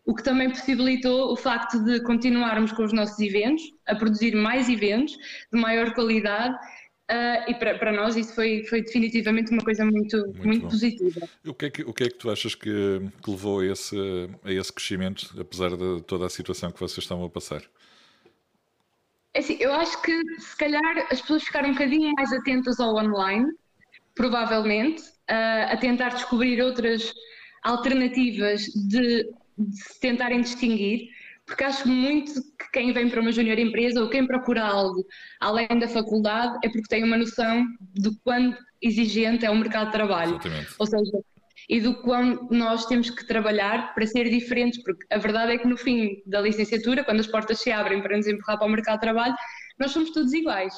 o 0.06 0.14
que 0.14 0.22
também 0.22 0.50
possibilitou 0.50 1.32
o 1.32 1.36
facto 1.36 1.84
de 1.84 2.02
continuarmos 2.04 2.72
com 2.72 2.84
os 2.84 2.94
nossos 2.94 3.18
eventos, 3.20 3.64
a 3.88 3.96
produzir 3.96 4.36
mais 4.36 4.70
eventos 4.70 5.14
de 5.52 5.60
maior 5.60 5.94
qualidade 5.94 6.56
Uh, 7.12 7.52
e 7.52 7.54
para, 7.54 7.78
para 7.78 7.92
nós 7.92 8.16
isso 8.16 8.34
foi, 8.34 8.64
foi 8.64 8.82
definitivamente 8.82 9.52
uma 9.52 9.64
coisa 9.64 9.86
muito, 9.86 10.18
muito, 10.18 10.48
muito 10.48 10.68
positiva. 10.68 11.30
O 11.46 11.54
que, 11.54 11.66
é 11.68 11.70
que, 11.70 11.84
o 11.84 11.94
que 11.94 12.04
é 12.04 12.10
que 12.10 12.16
tu 12.16 12.32
achas 12.32 12.56
que, 12.56 13.00
que 13.22 13.30
levou 13.30 13.60
a 13.60 13.66
esse, 13.68 13.96
a 14.44 14.52
esse 14.52 14.74
crescimento, 14.74 15.30
apesar 15.40 15.78
de 15.78 16.02
toda 16.02 16.26
a 16.26 16.30
situação 16.30 16.72
que 16.72 16.80
vocês 16.80 17.04
estavam 17.04 17.26
a 17.26 17.30
passar? 17.30 17.62
É 19.36 19.40
assim, 19.40 19.58
eu 19.60 19.72
acho 19.74 20.02
que 20.02 20.12
se 20.40 20.58
calhar 20.58 21.08
as 21.12 21.22
pessoas 21.22 21.44
ficaram 21.44 21.70
um 21.70 21.74
bocadinho 21.74 22.12
mais 22.18 22.34
atentas 22.34 22.80
ao 22.80 22.96
online, 22.96 23.54
provavelmente, 24.16 25.04
uh, 25.04 25.74
a 25.74 25.78
tentar 25.78 26.10
descobrir 26.10 26.60
outras 26.60 27.14
alternativas 27.64 28.64
de, 28.64 29.30
de 29.58 29.76
se 29.76 30.00
tentarem 30.00 30.42
distinguir 30.42 31.10
porque 31.46 31.64
acho 31.64 31.88
muito 31.88 32.34
que 32.58 32.72
quem 32.74 32.92
vem 32.92 33.10
para 33.10 33.22
uma 33.22 33.32
junior 33.32 33.58
empresa 33.60 34.02
ou 34.02 34.10
quem 34.10 34.26
procura 34.26 34.64
algo 34.64 35.06
além 35.40 35.68
da 35.80 35.88
faculdade 35.88 36.58
é 36.64 36.70
porque 36.70 36.88
tem 36.90 37.04
uma 37.04 37.18
noção 37.18 37.66
de 37.94 38.10
quão 38.24 38.56
exigente 38.82 39.46
é 39.46 39.50
o 39.50 39.56
mercado 39.56 39.88
de 39.88 39.92
trabalho. 39.94 40.32
Exatamente. 40.32 40.76
Ou 40.80 40.86
seja, 40.86 41.20
e 41.70 41.80
do 41.80 42.02
quão 42.02 42.48
nós 42.52 42.86
temos 42.86 43.10
que 43.10 43.26
trabalhar 43.26 43.94
para 43.94 44.06
ser 44.06 44.30
diferentes, 44.30 44.82
porque 44.84 45.06
a 45.12 45.18
verdade 45.18 45.54
é 45.54 45.58
que 45.58 45.68
no 45.68 45.78
fim 45.78 46.22
da 46.26 46.42
licenciatura, 46.42 47.04
quando 47.04 47.20
as 47.20 47.28
portas 47.28 47.60
se 47.60 47.72
abrem 47.72 48.02
para 48.02 48.18
nos 48.18 48.28
empurrar 48.28 48.58
para 48.58 48.68
o 48.68 48.70
mercado 48.70 48.96
de 48.96 49.02
trabalho, 49.02 49.36
nós 49.80 49.92
somos 49.92 50.12
todos 50.12 50.34
iguais. 50.34 50.74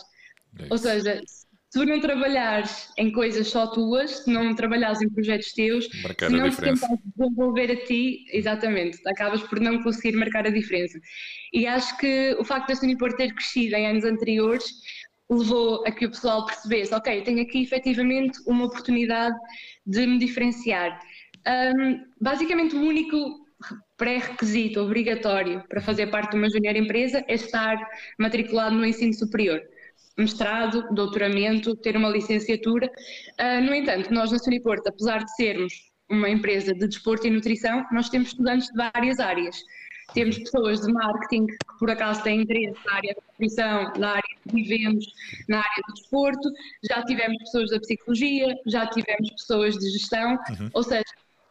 É 0.59 0.67
Ou 0.69 0.77
seja, 0.77 1.21
se 1.25 1.46
tu 1.71 1.85
não 1.85 1.99
trabalhares 1.99 2.89
em 2.97 3.11
coisas 3.11 3.47
só 3.47 3.67
tuas, 3.67 4.23
se 4.23 4.31
não 4.31 4.55
trabalhares 4.55 5.01
em 5.01 5.09
projetos 5.09 5.51
teus, 5.53 5.87
marcar 6.01 6.27
se 6.29 6.35
não 6.35 6.49
te 6.49 6.57
tentares 6.57 6.99
desenvolver 7.15 7.71
a 7.71 7.85
ti, 7.85 8.25
exatamente, 8.31 8.99
acabas 9.07 9.43
por 9.43 9.59
não 9.59 9.81
conseguir 9.83 10.15
marcar 10.15 10.45
a 10.45 10.49
diferença. 10.49 10.99
E 11.53 11.67
acho 11.67 11.97
que 11.97 12.35
o 12.39 12.43
facto 12.43 12.69
da 12.69 12.75
Sunipor 12.75 13.13
ter 13.15 13.33
crescido 13.33 13.75
em 13.75 13.87
anos 13.87 14.05
anteriores 14.05 14.65
levou 15.29 15.85
a 15.85 15.91
que 15.91 16.05
o 16.05 16.09
pessoal 16.09 16.45
percebesse, 16.45 16.93
ok, 16.93 17.21
tenho 17.23 17.41
aqui 17.41 17.63
efetivamente 17.63 18.39
uma 18.47 18.65
oportunidade 18.65 19.35
de 19.85 20.07
me 20.07 20.17
diferenciar. 20.17 20.97
Um, 21.45 21.99
basicamente 22.21 22.75
o 22.75 22.81
único 22.81 23.45
pré-requisito 23.97 24.79
obrigatório 24.79 25.63
para 25.67 25.81
fazer 25.81 26.07
parte 26.07 26.31
de 26.31 26.37
uma 26.37 26.49
junior 26.49 26.75
empresa 26.75 27.25
é 27.27 27.33
estar 27.33 27.75
matriculado 28.17 28.75
no 28.75 28.85
ensino 28.85 29.13
superior 29.13 29.61
mestrado, 30.17 30.83
doutoramento, 30.91 31.75
ter 31.75 31.95
uma 31.95 32.09
licenciatura. 32.09 32.91
Uh, 33.39 33.61
no 33.63 33.73
entanto, 33.73 34.13
nós 34.13 34.31
na 34.31 34.39
Suniporto, 34.39 34.89
apesar 34.89 35.23
de 35.23 35.35
sermos 35.35 35.73
uma 36.09 36.29
empresa 36.29 36.73
de 36.73 36.87
desporto 36.87 37.27
e 37.27 37.29
nutrição, 37.29 37.85
nós 37.91 38.09
temos 38.09 38.29
estudantes 38.29 38.67
de 38.67 38.77
várias 38.77 39.19
áreas. 39.19 39.57
Temos 40.13 40.37
pessoas 40.37 40.81
de 40.81 40.91
marketing 40.91 41.47
que 41.47 41.57
por 41.79 41.91
acaso 41.91 42.23
têm 42.23 42.41
interesse 42.41 42.79
na 42.85 42.93
área 42.93 43.13
da 43.13 43.21
nutrição, 43.27 43.93
na 43.97 44.09
área 44.11 44.37
de 44.45 44.61
eventos, 44.61 45.05
na 45.49 45.57
área 45.57 45.83
do 45.85 45.93
desporto, 45.93 46.49
já 46.89 47.03
tivemos 47.03 47.37
pessoas 47.39 47.69
da 47.71 47.79
psicologia, 47.79 48.55
já 48.67 48.87
tivemos 48.87 49.29
pessoas 49.31 49.77
de 49.77 49.89
gestão, 49.89 50.37
uhum. 50.49 50.69
ou 50.73 50.83
seja, 50.83 51.03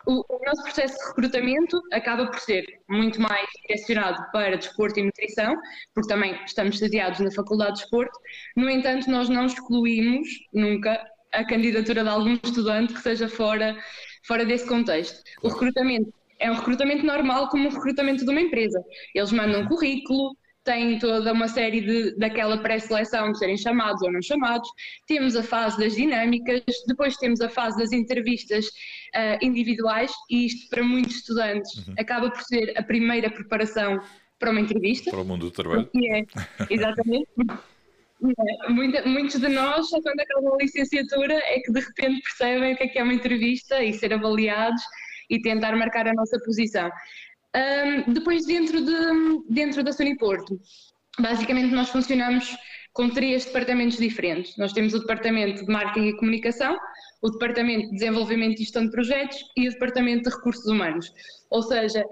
o, 0.06 0.24
o, 0.28 0.44
nosso 0.46 0.62
processo 0.62 0.96
de 0.96 1.06
recrutamento 1.08 1.80
acaba 1.92 2.26
por 2.26 2.38
ser 2.38 2.64
muito 2.88 3.20
mais 3.20 3.46
direcionado 3.62 4.24
para 4.32 4.56
desporto 4.56 5.00
e 5.00 5.04
nutrição, 5.04 5.56
porque 5.94 6.08
também 6.08 6.38
estamos 6.44 6.78
sediados 6.78 7.20
na 7.20 7.30
Faculdade 7.30 7.74
de 7.74 7.80
Desporto. 7.80 8.18
No 8.56 8.70
entanto, 8.70 9.10
nós 9.10 9.28
não 9.28 9.46
excluímos 9.46 10.28
nunca 10.52 11.04
a 11.32 11.44
candidatura 11.44 12.02
de 12.02 12.08
algum 12.08 12.34
estudante 12.34 12.94
que 12.94 13.00
seja 13.00 13.28
fora, 13.28 13.76
fora 14.26 14.46
desse 14.46 14.66
contexto. 14.66 15.20
O 15.42 15.48
recrutamento 15.48 16.12
é 16.38 16.50
um 16.50 16.54
recrutamento 16.54 17.04
normal 17.04 17.48
como 17.48 17.68
um 17.68 17.72
recrutamento 17.72 18.24
de 18.24 18.30
uma 18.30 18.40
empresa. 18.40 18.82
Eles 19.14 19.32
mandam 19.32 19.62
um 19.62 19.66
currículo, 19.66 20.36
tem 20.66 20.98
toda 20.98 21.32
uma 21.32 21.48
série 21.48 21.80
de, 21.80 22.16
daquela 22.18 22.58
pré-seleção 22.58 23.32
de 23.32 23.38
serem 23.38 23.56
chamados 23.56 24.02
ou 24.02 24.12
não 24.12 24.20
chamados, 24.20 24.68
temos 25.06 25.36
a 25.36 25.42
fase 25.42 25.78
das 25.78 25.94
dinâmicas, 25.94 26.62
depois 26.88 27.16
temos 27.16 27.40
a 27.40 27.48
fase 27.48 27.78
das 27.78 27.92
entrevistas 27.92 28.66
uh, 28.66 29.38
individuais, 29.40 30.12
e 30.28 30.46
isto 30.46 30.68
para 30.68 30.82
muitos 30.82 31.16
estudantes 31.16 31.86
uhum. 31.86 31.94
acaba 31.98 32.30
por 32.30 32.42
ser 32.42 32.74
a 32.76 32.82
primeira 32.82 33.30
preparação 33.30 34.00
para 34.38 34.50
uma 34.50 34.60
entrevista. 34.60 35.10
Para 35.10 35.20
o 35.20 35.24
mundo 35.24 35.46
do 35.46 35.50
trabalho. 35.52 35.88
É, 36.12 36.24
exatamente. 36.68 37.28
É, 37.38 38.70
muita, 38.70 39.06
muitos 39.06 39.38
de 39.40 39.48
nós, 39.48 39.88
só 39.88 40.02
quando 40.02 40.18
acabam 40.20 40.54
a 40.54 40.62
licenciatura, 40.62 41.34
é 41.34 41.60
que 41.60 41.72
de 41.72 41.80
repente 41.80 42.22
percebem 42.22 42.74
o 42.74 42.76
que 42.76 42.82
é 42.82 42.88
que 42.88 42.98
é 42.98 43.02
uma 43.04 43.14
entrevista 43.14 43.82
e 43.82 43.92
ser 43.92 44.12
avaliados 44.12 44.82
e 45.30 45.40
tentar 45.40 45.76
marcar 45.76 46.08
a 46.08 46.14
nossa 46.14 46.38
posição. 46.44 46.90
Um, 47.56 48.12
depois, 48.12 48.44
dentro, 48.44 48.84
de, 48.84 48.94
dentro 49.48 49.82
da 49.82 49.92
Sony 49.92 50.16
Porto, 50.16 50.60
basicamente 51.18 51.74
nós 51.74 51.88
funcionamos 51.88 52.54
com 52.92 53.08
três 53.08 53.46
departamentos 53.46 53.96
diferentes. 53.96 54.56
Nós 54.58 54.72
temos 54.72 54.92
o 54.92 55.00
departamento 55.00 55.64
de 55.64 55.72
marketing 55.72 56.08
e 56.08 56.16
comunicação, 56.16 56.76
o 57.22 57.30
departamento 57.30 57.86
de 57.86 57.92
desenvolvimento 57.92 58.56
e 58.56 58.64
gestão 58.64 58.84
de 58.84 58.90
projetos 58.90 59.38
e 59.56 59.68
o 59.68 59.72
departamento 59.72 60.28
de 60.28 60.36
recursos 60.36 60.66
humanos. 60.66 61.10
Ou 61.50 61.62
seja, 61.62 62.04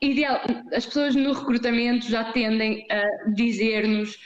ideal, 0.00 0.40
as 0.72 0.86
pessoas 0.86 1.14
no 1.16 1.32
recrutamento 1.32 2.08
já 2.08 2.32
tendem 2.32 2.86
a 2.90 3.32
dizer-nos 3.32 4.16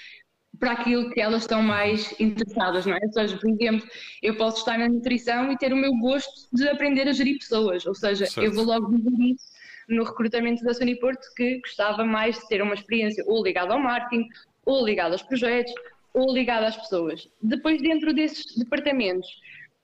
para 0.59 0.73
aquilo 0.73 1.11
que 1.11 1.21
elas 1.21 1.43
estão 1.43 1.63
mais 1.63 2.19
interessadas, 2.19 2.87
não 2.87 2.95
é? 2.95 3.01
Ou 3.03 3.13
seja, 3.13 3.37
por 3.37 3.51
exemplo, 3.51 3.87
eu 4.23 4.37
posso 4.37 4.59
estar 4.59 4.79
na 4.79 4.89
nutrição 4.89 5.53
e 5.53 5.59
ter 5.59 5.73
o 5.73 5.77
meu 5.77 5.95
gosto 5.99 6.49
de 6.55 6.67
aprender 6.69 7.07
a 7.09 7.13
gerir 7.13 7.39
pessoas, 7.39 7.85
ou 7.85 7.95
seja, 7.95 8.25
certo. 8.25 8.43
eu 8.43 8.53
vou 8.53 8.65
logo 8.65 8.97
dizer 8.97 9.35
isso 9.35 9.56
no 9.89 10.05
recrutamento 10.05 10.65
da 10.65 10.75
Sony 10.75 10.99
Porto 10.99 11.27
que 11.37 11.59
gostava 11.61 12.05
mais 12.05 12.39
de 12.39 12.49
ter 12.49 12.63
uma 12.63 12.75
experiência 12.75 13.25
ou 13.27 13.43
ligada 13.43 13.73
ao 13.73 13.81
marketing, 13.81 14.27
ou 14.65 14.85
ligada 14.85 15.15
aos 15.15 15.23
projetos, 15.23 15.73
ou 16.13 16.33
ligada 16.33 16.67
às 16.67 16.77
pessoas. 16.77 17.29
Depois, 17.43 17.81
dentro 17.81 18.13
desses 18.13 18.57
departamentos, 18.57 19.29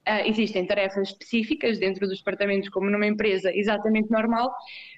uh, 0.08 0.26
existem 0.26 0.66
tarefas 0.66 1.10
específicas 1.10 1.78
dentro 1.78 2.08
dos 2.08 2.18
departamentos, 2.18 2.68
como 2.70 2.90
numa 2.90 3.06
empresa 3.06 3.54
exatamente 3.54 4.10
normal. 4.10 4.52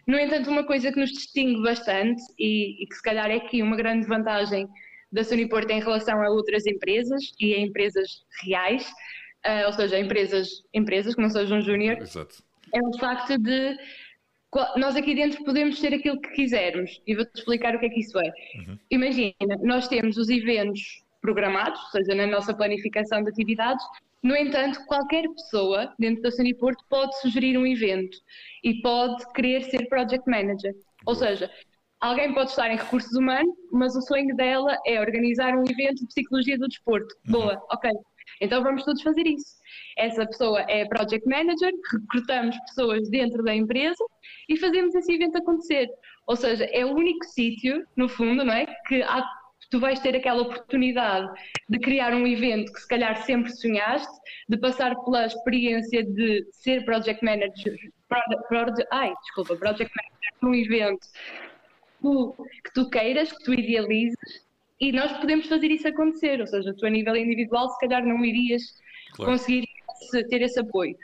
No 0.07 0.19
entanto, 0.19 0.51
uma 0.51 0.65
coisa 0.65 0.93
que 0.93 0.99
nos 0.99 1.11
distingue 1.11 1.63
bastante 1.63 2.23
e, 2.39 2.83
e 2.83 2.87
que 2.87 2.95
se 2.95 3.03
calhar 3.03 3.31
é 3.31 3.37
aqui 3.37 3.63
uma 3.63 3.77
grande 3.77 4.07
vantagem 4.07 4.69
da 5.13 5.23
Sony 5.23 5.49
Porto 5.49 5.71
em 5.71 5.81
relação 5.81 6.23
a 6.23 6.31
outras 6.31 6.67
empresas 6.67 7.33
e 7.39 7.55
a 7.55 7.61
empresas 7.61 8.25
reais, 8.43 8.89
uh, 9.47 9.67
ou 9.67 9.73
seja, 9.73 9.99
empresas, 9.99 10.49
empresas 10.73 11.15
que 11.15 11.21
não 11.21 11.31
sejam 11.31 11.61
júnior, 11.61 11.99
é 12.73 12.81
o 12.81 12.99
facto 12.99 13.39
de 13.39 13.77
nós 14.77 14.97
aqui 14.97 15.15
dentro 15.15 15.43
podemos 15.45 15.79
ser 15.79 15.95
aquilo 15.95 16.21
que 16.21 16.31
quisermos 16.31 17.01
e 17.07 17.15
vou-te 17.15 17.39
explicar 17.39 17.75
o 17.75 17.81
que 17.81 17.87
é 17.87 17.89
que 17.89 18.01
isso 18.01 18.19
é. 18.19 18.33
Uhum. 18.57 18.79
Imagina, 18.91 19.57
nós 19.63 19.89
temos 19.89 20.17
os 20.17 20.29
eventos 20.29 21.03
programados, 21.21 21.81
ou 21.83 21.91
seja, 21.91 22.15
na 22.15 22.27
nossa 22.27 22.55
planificação 22.55 23.23
de 23.23 23.31
atividades, 23.31 23.85
no 24.25 24.35
entanto, 24.35 24.83
qualquer 24.87 25.29
pessoa 25.29 25.93
dentro 25.99 26.23
da 26.23 26.31
Saniporto 26.31 26.83
pode 26.89 27.15
sugerir 27.21 27.59
um 27.59 27.67
evento 27.67 28.17
e 28.65 28.81
pode 28.81 29.23
querer 29.35 29.65
ser 29.65 29.87
project 29.87 30.29
manager. 30.29 30.73
Ou 31.05 31.15
seja, 31.15 31.51
alguém 32.01 32.33
pode 32.33 32.49
estar 32.49 32.71
em 32.71 32.77
recursos 32.77 33.13
humanos, 33.13 33.55
mas 33.71 33.95
o 33.95 34.01
sonho 34.01 34.35
dela 34.35 34.79
é 34.87 34.99
organizar 34.99 35.55
um 35.55 35.65
evento 35.69 36.01
de 36.01 36.07
psicologia 36.07 36.59
do 36.59 36.69
desporto. 36.69 37.15
Uhum. 37.27 37.33
Boa, 37.33 37.63
ok. 37.71 37.91
Então 38.41 38.63
vamos 38.63 38.83
todos 38.85 39.03
fazer 39.03 39.27
isso. 39.27 39.57
Essa 39.97 40.27
pessoa 40.27 40.61
é 40.69 40.85
project 40.87 41.29
manager, 41.29 41.73
recrutamos 41.93 42.57
pessoas 42.67 43.09
dentro 43.11 43.43
da 43.43 43.55
empresa 43.55 44.05
e 44.49 44.57
fazemos 44.57 44.95
esse 44.95 45.13
evento 45.13 45.39
acontecer. 45.39 45.89
Ou 46.27 46.37
seja, 46.37 46.65
é 46.65 46.85
o 46.85 46.95
único 46.95 47.25
sítio, 47.25 47.85
no 47.97 48.09
fundo, 48.09 48.45
não 48.45 48.53
é? 48.53 48.67
Que 48.87 49.03
há, 49.03 49.23
tu 49.71 49.79
vais 49.79 50.01
ter 50.01 50.17
aquela 50.17 50.43
oportunidade 50.43 51.29
de 51.69 51.79
criar 51.79 52.15
um 52.15 52.27
evento 52.27 52.73
que 52.73 52.81
se 52.81 52.89
calhar 52.89 53.17
sempre 53.25 53.51
sonhaste, 53.53 54.13
de 54.49 54.59
passar 54.59 54.95
pela 55.05 55.27
experiência 55.27 56.03
de 56.03 56.45
ser 56.51 56.85
project 56.85 57.25
manager, 57.25 57.77
project, 58.49 58.87
ai, 58.93 59.13
desculpa, 59.23 59.57
project 59.57 59.93
manager 59.95 60.15
num 60.43 60.55
evento 60.55 61.07
que 62.65 62.73
tu 62.75 62.91
queiras, 62.91 63.33
que 63.33 63.45
tu 63.45 63.55
idealizes, 63.55 64.45
e 64.81 64.93
nós 64.93 65.13
podemos 65.19 65.47
fazer 65.47 65.71
isso 65.71 65.89
acontecer. 65.89 66.41
Ou 66.41 66.47
seja, 66.47 66.75
tu 66.77 66.87
a 66.87 66.91
nível 66.91 67.17
individual, 67.17 67.69
se 67.71 67.79
calhar 67.81 68.05
não 68.05 68.25
irias 68.25 68.63
claro. 69.15 69.33
conseguir 69.33 69.67
ter 70.29 70.43
esse 70.43 70.61
apoio. 70.61 70.97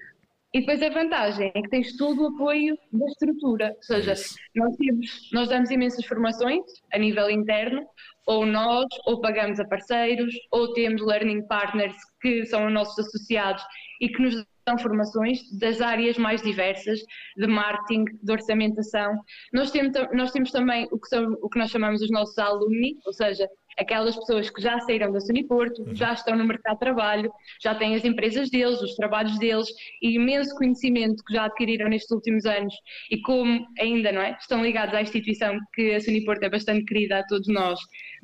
E 0.53 0.61
depois 0.61 0.83
a 0.83 0.89
vantagem 0.89 1.53
é 1.55 1.63
que 1.63 1.69
tens 1.69 1.97
todo 1.97 2.23
o 2.23 2.35
apoio 2.35 2.77
da 2.93 3.07
estrutura, 3.07 3.73
ou 3.77 3.83
seja, 3.83 4.15
nós, 4.57 4.77
temos, 4.77 5.31
nós 5.33 5.49
damos 5.49 5.71
imensas 5.71 6.05
formações 6.05 6.65
a 6.93 6.99
nível 6.99 7.31
interno, 7.31 7.87
ou 8.27 8.45
nós, 8.45 8.87
ou 9.07 9.21
pagamos 9.21 9.61
a 9.61 9.65
parceiros, 9.65 10.35
ou 10.51 10.73
temos 10.73 11.03
learning 11.03 11.47
partners 11.47 11.95
que 12.21 12.45
são 12.47 12.67
os 12.67 12.73
nossos 12.73 12.99
associados 12.99 13.63
e 14.01 14.09
que 14.09 14.21
nos 14.21 14.45
dão 14.67 14.77
formações 14.77 15.41
das 15.59 15.81
áreas 15.81 16.19
mais 16.19 16.43
diversas, 16.43 16.99
de 17.37 17.47
marketing, 17.47 18.05
de 18.21 18.33
orçamentação. 18.33 19.21
Nós 19.53 19.71
temos, 19.71 19.93
nós 20.13 20.33
temos 20.33 20.51
também 20.51 20.89
o 20.91 20.99
que, 20.99 21.09
são, 21.09 21.33
o 21.43 21.49
que 21.49 21.59
nós 21.59 21.71
chamamos 21.71 22.03
os 22.03 22.11
nossos 22.11 22.37
alumni, 22.39 22.97
ou 23.07 23.13
seja, 23.13 23.49
aquelas 23.79 24.17
pessoas 24.17 24.51
que 24.51 24.61
já 24.61 24.79
saíram 24.81 25.13
da 25.13 25.21
Suniporto, 25.21 25.83
uhum. 25.83 25.95
já 25.95 26.13
estão 26.13 26.37
no 26.37 26.45
mercado 26.45 26.75
de 26.75 26.81
trabalho, 26.81 27.33
já 27.63 27.75
têm 27.75 27.95
as 27.95 28.05
empresas 28.05 28.51
deles, 28.51 28.81
os 28.81 28.95
trabalhos 28.95 29.39
deles 29.39 29.69
e 30.03 30.17
imenso 30.17 30.55
conhecimento 30.57 31.23
que 31.25 31.35
já 31.35 31.45
adquiriram 31.45 31.89
nestes 31.89 32.11
últimos 32.11 32.45
anos 32.45 32.75
e 33.11 33.21
como 33.21 33.67
ainda 33.79 34.13
não 34.13 34.23
é, 34.23 34.37
estão 34.39 34.63
ligados 34.63 34.95
à 34.95 35.03
instituição 35.03 35.59
que 35.75 35.95
a 35.95 36.01
Suniporto 36.01 36.45
é 36.45 36.51
bastante 36.51 36.85
querida 36.85 37.19
a 37.19 37.27
todos 37.27 37.49
nós, 37.49 37.79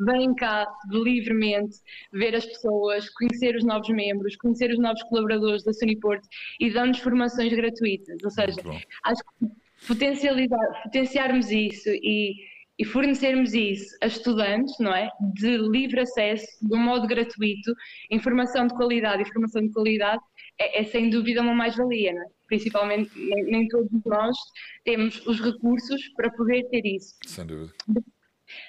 vêm 0.06 0.34
cá 0.34 0.66
livremente 0.90 1.76
ver 2.12 2.34
as 2.34 2.44
pessoas, 2.44 3.08
conhecer 3.10 3.56
os 3.56 3.64
novos 3.64 3.88
membros, 3.88 4.36
conhecer 4.36 4.70
os 4.70 4.78
novos 4.78 5.02
colaboradores 5.04 5.64
da 5.64 5.72
Suniporto 5.72 6.26
e 6.60 6.70
dão-nos 6.70 6.98
formações 6.98 7.52
gratuitas, 7.52 8.16
ou 8.22 8.30
seja, 8.30 8.60
acho 9.04 9.22
que 9.38 9.46
potencializar, 9.86 10.82
potenciarmos 10.84 11.50
isso 11.50 11.90
e 11.90 12.34
e 12.78 12.85
fornecermos 12.85 13.54
isso 13.54 13.97
a 14.02 14.06
estudantes, 14.06 14.75
não 14.78 14.95
é? 14.95 15.09
De 15.35 15.56
livre 15.56 16.00
acesso, 16.00 16.47
de 16.62 16.75
um 16.75 16.80
modo 16.80 17.06
gratuito, 17.06 17.75
informação 18.11 18.66
de 18.66 18.75
qualidade 18.75 19.23
e 19.23 19.33
formação 19.33 19.62
de 19.62 19.73
qualidade 19.73 20.23
é, 20.59 20.80
é 20.80 20.85
sem 20.85 21.09
dúvida 21.11 21.40
uma 21.42 21.54
mais-valia, 21.54 22.12
não 22.12 22.23
é? 22.23 22.26
Principalmente, 22.47 23.11
nem, 23.16 23.45
nem, 23.45 23.68
todos 23.68 23.90
nós 24.04 24.37
temos 24.85 25.26
os 25.26 25.40
recursos 25.40 26.00
para 26.14 26.30
poder 26.30 26.64
ter 26.68 26.83
isso. 26.85 27.14
Sem 27.26 27.47
dúvida. 27.47 27.73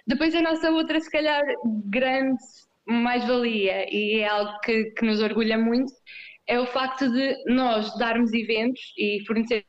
Depois 0.08 0.34
a 0.34 0.42
nossa 0.42 0.72
outra, 0.72 1.00
se 1.00 1.12
calhar, 1.12 1.44
grande 1.86 2.42
mais-valia 2.88 3.86
e 3.94 4.20
é 4.20 4.28
algo 4.28 4.60
que, 4.62 4.86
que 4.92 5.06
nos 5.06 5.22
orgulha 5.22 5.58
muito, 5.58 5.92
é 6.48 6.60
o 6.60 6.66
facto 6.66 7.12
de 7.12 7.36
nós 7.54 7.96
darmos 7.98 8.34
eventos 8.34 8.82
e 8.98 9.24
fornecermos 9.28 9.66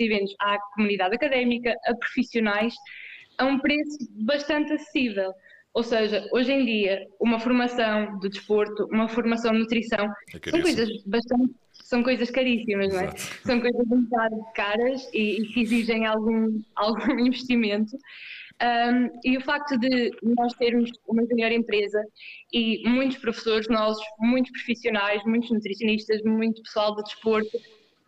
eventos 0.00 0.34
à 0.40 0.58
comunidade 0.74 1.14
académica, 1.14 1.76
a 1.86 1.94
profissionais, 1.94 2.74
a 3.38 3.46
um 3.46 3.58
preço 3.58 3.98
bastante 4.10 4.72
acessível. 4.72 5.32
Ou 5.74 5.82
seja, 5.82 6.28
hoje 6.32 6.52
em 6.52 6.66
dia, 6.66 7.06
uma 7.18 7.40
formação 7.40 8.18
de 8.18 8.28
desporto, 8.28 8.86
uma 8.92 9.08
formação 9.08 9.52
de 9.52 9.60
nutrição, 9.60 10.04
é 10.34 10.50
são 10.50 10.60
coisas 10.60 11.02
bastante 11.04 11.54
são 11.92 12.02
coisas 12.02 12.30
caríssimas, 12.30 12.90
não 12.90 13.00
é? 13.00 13.10
São 13.44 13.60
coisas 13.60 13.80
um 13.90 14.02
bocado 14.04 14.36
caras 14.54 15.10
e, 15.12 15.42
e, 15.42 15.46
que 15.48 15.60
exigem 15.60 16.06
algum, 16.06 16.58
algum 16.74 17.18
investimento. 17.18 17.96
Um, 18.62 19.10
e 19.24 19.36
o 19.36 19.40
facto 19.42 19.76
de 19.78 20.10
nós 20.22 20.54
termos 20.54 20.90
uma 21.06 21.22
junior 21.26 21.52
empresa 21.52 22.02
e 22.50 22.82
muitos 22.88 23.18
professores 23.18 23.68
nossos, 23.68 24.02
muitos 24.20 24.52
profissionais, 24.52 25.22
muitos 25.24 25.50
nutricionistas, 25.50 26.22
muito 26.22 26.62
pessoal 26.62 26.96
de 26.96 27.02
desporto, 27.02 27.58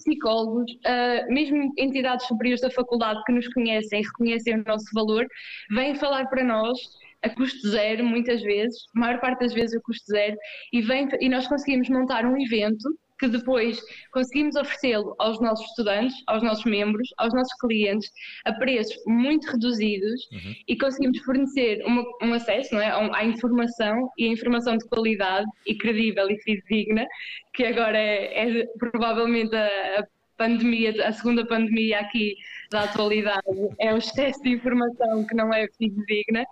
psicólogos, 0.04 0.70
uh, 0.72 1.32
mesmo 1.32 1.72
entidades 1.78 2.26
superiores 2.26 2.60
da 2.60 2.70
faculdade 2.70 3.22
que 3.24 3.32
nos 3.32 3.48
conhecem 3.48 4.00
e 4.00 4.04
reconhecem 4.04 4.54
o 4.60 4.64
nosso 4.66 4.86
valor, 4.92 5.26
vêm 5.70 5.94
falar 5.94 6.26
para 6.28 6.44
nós 6.44 6.78
a 7.22 7.30
custo 7.30 7.68
zero, 7.68 8.04
muitas 8.04 8.42
vezes, 8.42 8.84
a 8.94 9.00
maior 9.00 9.20
parte 9.20 9.40
das 9.40 9.54
vezes 9.54 9.74
a 9.74 9.80
custo 9.80 10.04
zero, 10.06 10.36
e, 10.72 10.82
vem, 10.82 11.08
e 11.20 11.28
nós 11.28 11.48
conseguimos 11.48 11.88
montar 11.88 12.26
um 12.26 12.36
evento 12.38 12.88
que 13.18 13.28
depois 13.28 13.80
conseguimos 14.12 14.56
oferecê-lo 14.56 15.14
aos 15.18 15.40
nossos 15.40 15.66
estudantes, 15.66 16.14
aos 16.26 16.42
nossos 16.42 16.64
membros, 16.64 17.08
aos 17.18 17.32
nossos 17.32 17.52
clientes, 17.60 18.10
a 18.44 18.52
preços 18.52 18.96
muito 19.06 19.46
reduzidos 19.50 20.28
uhum. 20.32 20.54
e 20.66 20.76
conseguimos 20.76 21.18
fornecer 21.20 21.82
uma, 21.84 22.02
um 22.22 22.34
acesso 22.34 22.76
é, 22.76 22.90
à 22.90 23.24
informação 23.24 24.10
e 24.18 24.24
a 24.24 24.28
informação 24.28 24.76
de 24.76 24.86
qualidade 24.88 25.46
e 25.66 25.76
credível 25.76 26.28
e 26.28 26.38
fidedigna, 26.40 27.06
que 27.54 27.64
agora 27.64 27.98
é, 27.98 28.60
é 28.60 28.66
provavelmente 28.78 29.54
a, 29.54 30.00
a 30.00 30.04
pandemia, 30.36 31.06
a 31.06 31.12
segunda 31.12 31.46
pandemia 31.46 32.00
aqui 32.00 32.34
da 32.70 32.82
atualidade, 32.82 33.42
é 33.78 33.94
o 33.94 33.98
excesso 33.98 34.42
de 34.42 34.50
informação 34.50 35.24
que 35.24 35.34
não 35.34 35.52
é 35.52 35.68
fidedigna. 35.78 36.44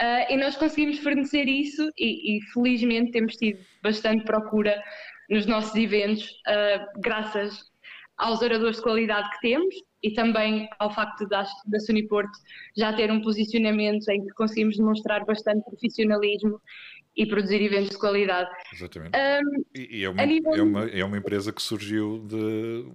Uh, 0.00 0.32
e 0.32 0.36
nós 0.38 0.56
conseguimos 0.56 0.98
fornecer 1.00 1.46
isso 1.46 1.90
e, 1.98 2.38
e 2.38 2.42
felizmente 2.54 3.12
temos 3.12 3.36
tido 3.36 3.58
bastante 3.82 4.24
procura 4.24 4.82
nos 5.30 5.46
nossos 5.46 5.74
eventos, 5.76 6.28
uh, 6.48 7.00
graças 7.00 7.70
aos 8.18 8.42
oradores 8.42 8.76
de 8.76 8.82
qualidade 8.82 9.30
que 9.30 9.40
temos 9.40 9.74
e 10.02 10.12
também 10.12 10.68
ao 10.78 10.92
facto 10.92 11.26
da, 11.28 11.46
da 11.66 11.80
Suniporto 11.80 12.32
já 12.76 12.92
ter 12.92 13.10
um 13.10 13.22
posicionamento 13.22 14.08
em 14.08 14.26
que 14.26 14.32
conseguimos 14.34 14.76
demonstrar 14.76 15.24
bastante 15.24 15.64
profissionalismo 15.64 16.60
e 17.16 17.26
produzir 17.26 17.62
eventos 17.62 17.90
de 17.90 17.98
qualidade. 17.98 18.50
Exatamente. 18.72 19.16
Um, 19.16 19.64
e, 19.74 19.98
e 19.98 20.04
é, 20.04 20.08
uma, 20.08 20.26
nível... 20.26 20.54
é, 20.54 20.62
uma, 20.62 20.84
é 20.84 21.04
uma 21.04 21.18
empresa 21.18 21.52
que 21.52 21.62
surgiu 21.62 22.24
de, 22.26 22.90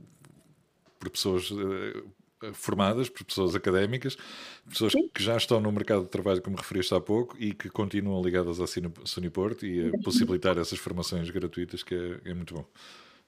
por 1.00 1.10
pessoas 1.10 1.50
uh, 1.51 2.12
formadas, 2.54 3.10
por 3.10 3.24
pessoas 3.24 3.56
académicas, 3.56 4.18
pessoas 4.68 4.92
Sim. 4.92 5.10
que 5.13 5.24
já 5.24 5.38
estão 5.38 5.60
no 5.60 5.72
mercado 5.72 6.04
de 6.04 6.10
trabalho, 6.10 6.42
como 6.42 6.58
referiste 6.58 6.94
há 6.94 7.00
pouco, 7.00 7.36
e 7.39 7.54
que 7.54 7.70
continuam 7.70 8.22
ligadas 8.22 8.60
à 8.60 8.65
Suniporto 9.06 9.65
e 9.65 9.89
a 9.89 9.92
possibilitar 10.04 10.58
essas 10.58 10.80
formações 10.80 11.30
gratuitas, 11.30 11.84
que 11.84 11.96
é, 11.96 12.32
é 12.32 12.34
muito 12.34 12.54
bom. 12.54 12.65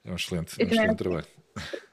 É 0.06 0.12
um 0.12 0.16
excelente, 0.16 0.62
um 0.62 0.66
excelente 0.66 0.98
trabalho. 0.98 1.28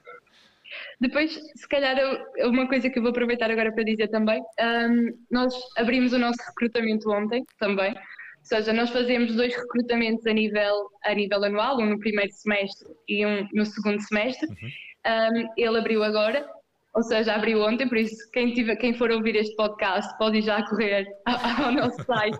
Depois, 0.99 1.33
se 1.55 1.67
calhar, 1.67 1.97
uma 2.39 2.67
coisa 2.67 2.89
que 2.89 2.99
eu 2.99 3.03
vou 3.03 3.11
aproveitar 3.11 3.51
agora 3.51 3.71
para 3.71 3.83
dizer 3.83 4.07
também, 4.09 4.41
um, 4.41 5.25
nós 5.29 5.53
abrimos 5.77 6.13
o 6.13 6.17
nosso 6.17 6.39
recrutamento 6.47 7.09
ontem 7.11 7.43
também, 7.59 7.93
ou 7.93 7.99
seja, 8.43 8.71
nós 8.71 8.89
fazemos 8.91 9.35
dois 9.35 9.55
recrutamentos 9.55 10.25
a 10.25 10.33
nível, 10.33 10.89
a 11.03 11.13
nível 11.13 11.43
anual, 11.43 11.79
um 11.79 11.89
no 11.89 11.99
primeiro 11.99 12.31
semestre 12.31 12.87
e 13.07 13.25
um 13.25 13.47
no 13.53 13.65
segundo 13.65 13.99
semestre. 14.01 14.47
Uhum. 14.47 14.69
Um, 15.07 15.49
ele 15.57 15.79
abriu 15.79 16.03
agora 16.03 16.47
ou 16.95 17.03
seja, 17.03 17.35
abriu 17.35 17.61
ontem, 17.61 17.89
por 17.89 17.97
isso 17.97 18.15
quem, 18.31 18.53
tiver, 18.53 18.77
quem 18.77 18.93
for 18.93 19.11
ouvir 19.11 19.35
este 19.35 19.53
podcast 19.57 20.17
pode 20.17 20.41
já 20.41 20.63
correr 20.65 21.05
ao, 21.25 21.69
nosso 21.73 22.01
site 22.03 22.39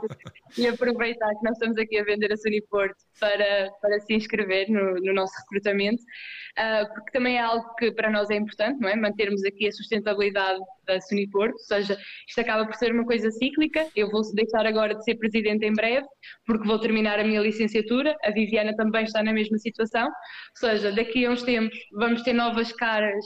e 0.58 0.66
aproveitar 0.66 1.30
que 1.30 1.44
nós 1.44 1.58
estamos 1.58 1.78
aqui 1.78 2.00
a 2.00 2.06
vender 2.06 2.32
a 2.32 2.38
Suniporto 2.38 2.96
para, 3.20 3.70
para 3.82 4.00
se 4.00 4.14
inscrever 4.14 4.70
no, 4.70 4.96
no 4.96 5.14
nosso 5.14 5.34
recrutamento, 5.42 6.02
uh, 6.02 6.94
porque 6.94 7.12
também 7.12 7.36
é 7.36 7.42
algo 7.42 7.76
que 7.76 7.92
para 7.92 8.10
nós 8.10 8.30
é 8.30 8.36
importante, 8.36 8.80
não 8.80 8.88
é? 8.88 8.96
Mantermos 8.96 9.44
aqui 9.44 9.68
a 9.68 9.72
sustentabilidade 9.74 10.60
da 10.88 11.02
Suniporto, 11.02 11.56
ou 11.56 11.66
seja, 11.66 11.98
isto 12.26 12.40
acaba 12.40 12.66
por 12.66 12.76
ser 12.76 12.94
uma 12.94 13.04
coisa 13.04 13.30
cíclica, 13.32 13.86
eu 13.94 14.10
vou 14.10 14.22
deixar 14.34 14.66
agora 14.66 14.96
de 14.96 15.04
ser 15.04 15.16
presidente 15.16 15.66
em 15.66 15.74
breve, 15.74 16.08
porque 16.46 16.66
vou 16.66 16.80
terminar 16.80 17.20
a 17.20 17.26
minha 17.26 17.42
licenciatura, 17.42 18.16
a 18.24 18.32
Viviana 18.32 18.74
também 18.78 19.04
está 19.04 19.22
na 19.22 19.34
mesma 19.34 19.58
situação, 19.58 20.06
ou 20.06 20.70
seja, 20.70 20.94
daqui 20.94 21.26
a 21.26 21.32
uns 21.32 21.44
tempos 21.44 21.78
vamos 21.92 22.22
ter 22.22 22.32
novas 22.32 22.72
caras 22.72 23.26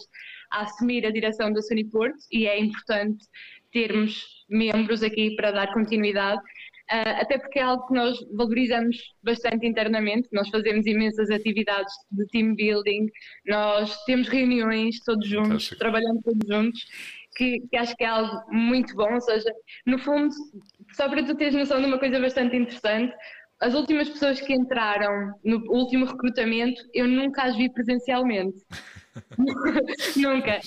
a 0.52 0.64
assumir 0.64 1.06
a 1.06 1.12
direção 1.12 1.52
da 1.52 1.62
Suniporto 1.62 2.18
e 2.32 2.48
é 2.48 2.60
importante 2.60 3.26
termos 3.72 4.46
membros 4.50 5.04
aqui 5.04 5.36
para 5.36 5.52
dar 5.52 5.74
continuidade, 5.74 6.42
uh, 6.92 7.22
até 7.22 7.38
porque 7.38 7.60
é 7.60 7.64
algo 7.64 7.86
que 7.88 7.94
nós 7.94 8.18
valorizamos 8.36 8.98
bastante 9.24 9.68
internamente, 9.68 10.28
nós 10.32 10.50
fazemos 10.50 10.86
imensas 10.86 11.30
atividades 11.30 11.94
de 12.12 12.26
team 12.28 12.56
building, 12.56 13.08
nós 13.46 14.04
temos 14.06 14.28
reuniões 14.28 15.00
todos 15.06 15.28
juntos, 15.28 15.48
Fantástico. 15.48 15.80
trabalhamos 15.80 16.24
todos 16.24 16.48
juntos, 16.48 16.86
que, 17.36 17.62
que, 17.70 17.78
acho 17.78 17.96
que 17.96 18.04
é 18.04 18.08
algo 18.08 18.42
muito 18.52 18.96
bom, 18.96 19.14
ou 19.14 19.22
seja, 19.22 19.52
no 19.86 20.00
fundo, 20.00 20.34
só 20.94 21.08
para 21.08 21.24
tu 21.24 21.36
teres 21.36 21.54
noção 21.54 21.80
de 21.80 21.86
uma 21.86 22.00
coisa 22.00 22.20
bastante 22.20 22.56
interessante, 22.56 23.14
as 23.62 23.74
últimas 23.74 24.10
pessoas 24.10 24.40
que 24.40 24.54
entraram 24.54 25.34
no 25.44 25.58
último 25.70 26.06
recrutamento, 26.06 26.82
eu 26.94 27.08
nunca 27.08 27.44
as 27.44 27.56
vi 27.56 27.72
presencialmente. 27.72 28.58
Nunca. 30.18 30.60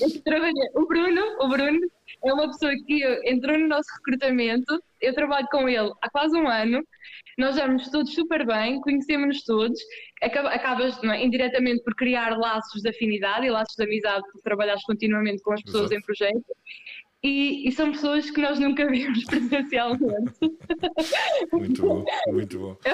O 0.75 0.87
Bruno, 0.87 1.23
o 1.41 1.49
Bruno 1.49 1.81
é 2.25 2.33
uma 2.33 2.47
pessoa 2.49 2.73
que 2.87 3.03
entrou 3.25 3.59
no 3.59 3.69
nosso 3.69 3.89
recrutamento. 3.97 4.83
Eu 5.01 5.15
trabalho 5.15 5.47
com 5.51 5.69
ele 5.69 5.93
há 6.01 6.11
quase 6.11 6.37
um 6.37 6.49
ano. 6.49 6.83
Nós 7.39 7.57
vamos 7.57 7.91
todos 7.91 8.15
super 8.15 8.47
bem, 8.47 8.81
conhecemos-nos 8.81 9.43
todos. 9.45 9.81
Acabas 10.21 11.03
é, 11.03 11.25
indiretamente 11.25 11.83
por 11.83 11.95
criar 11.95 12.37
laços 12.37 12.83
de 12.83 12.91
afinidade 12.91 13.47
e 13.47 13.51
laços 13.51 13.75
de 13.75 13.85
amizade, 13.85 14.23
por 14.33 14.41
trabalhares 14.43 14.83
continuamente 14.85 15.43
com 15.43 15.53
as 15.53 15.63
pessoas 15.63 15.91
Exato. 15.91 16.01
em 16.01 16.03
projeto 16.03 16.45
e, 17.23 17.69
e, 17.69 17.73
são 17.73 17.93
pessoas 17.93 18.31
que 18.31 18.41
nós 18.41 18.59
nunca 18.59 18.85
vimos 18.91 19.25
presencialmente. 19.25 20.33
Muito 21.53 21.83
bom, 21.83 22.05
muito 22.27 22.59
bom. 22.59 22.77
É, 22.85 22.91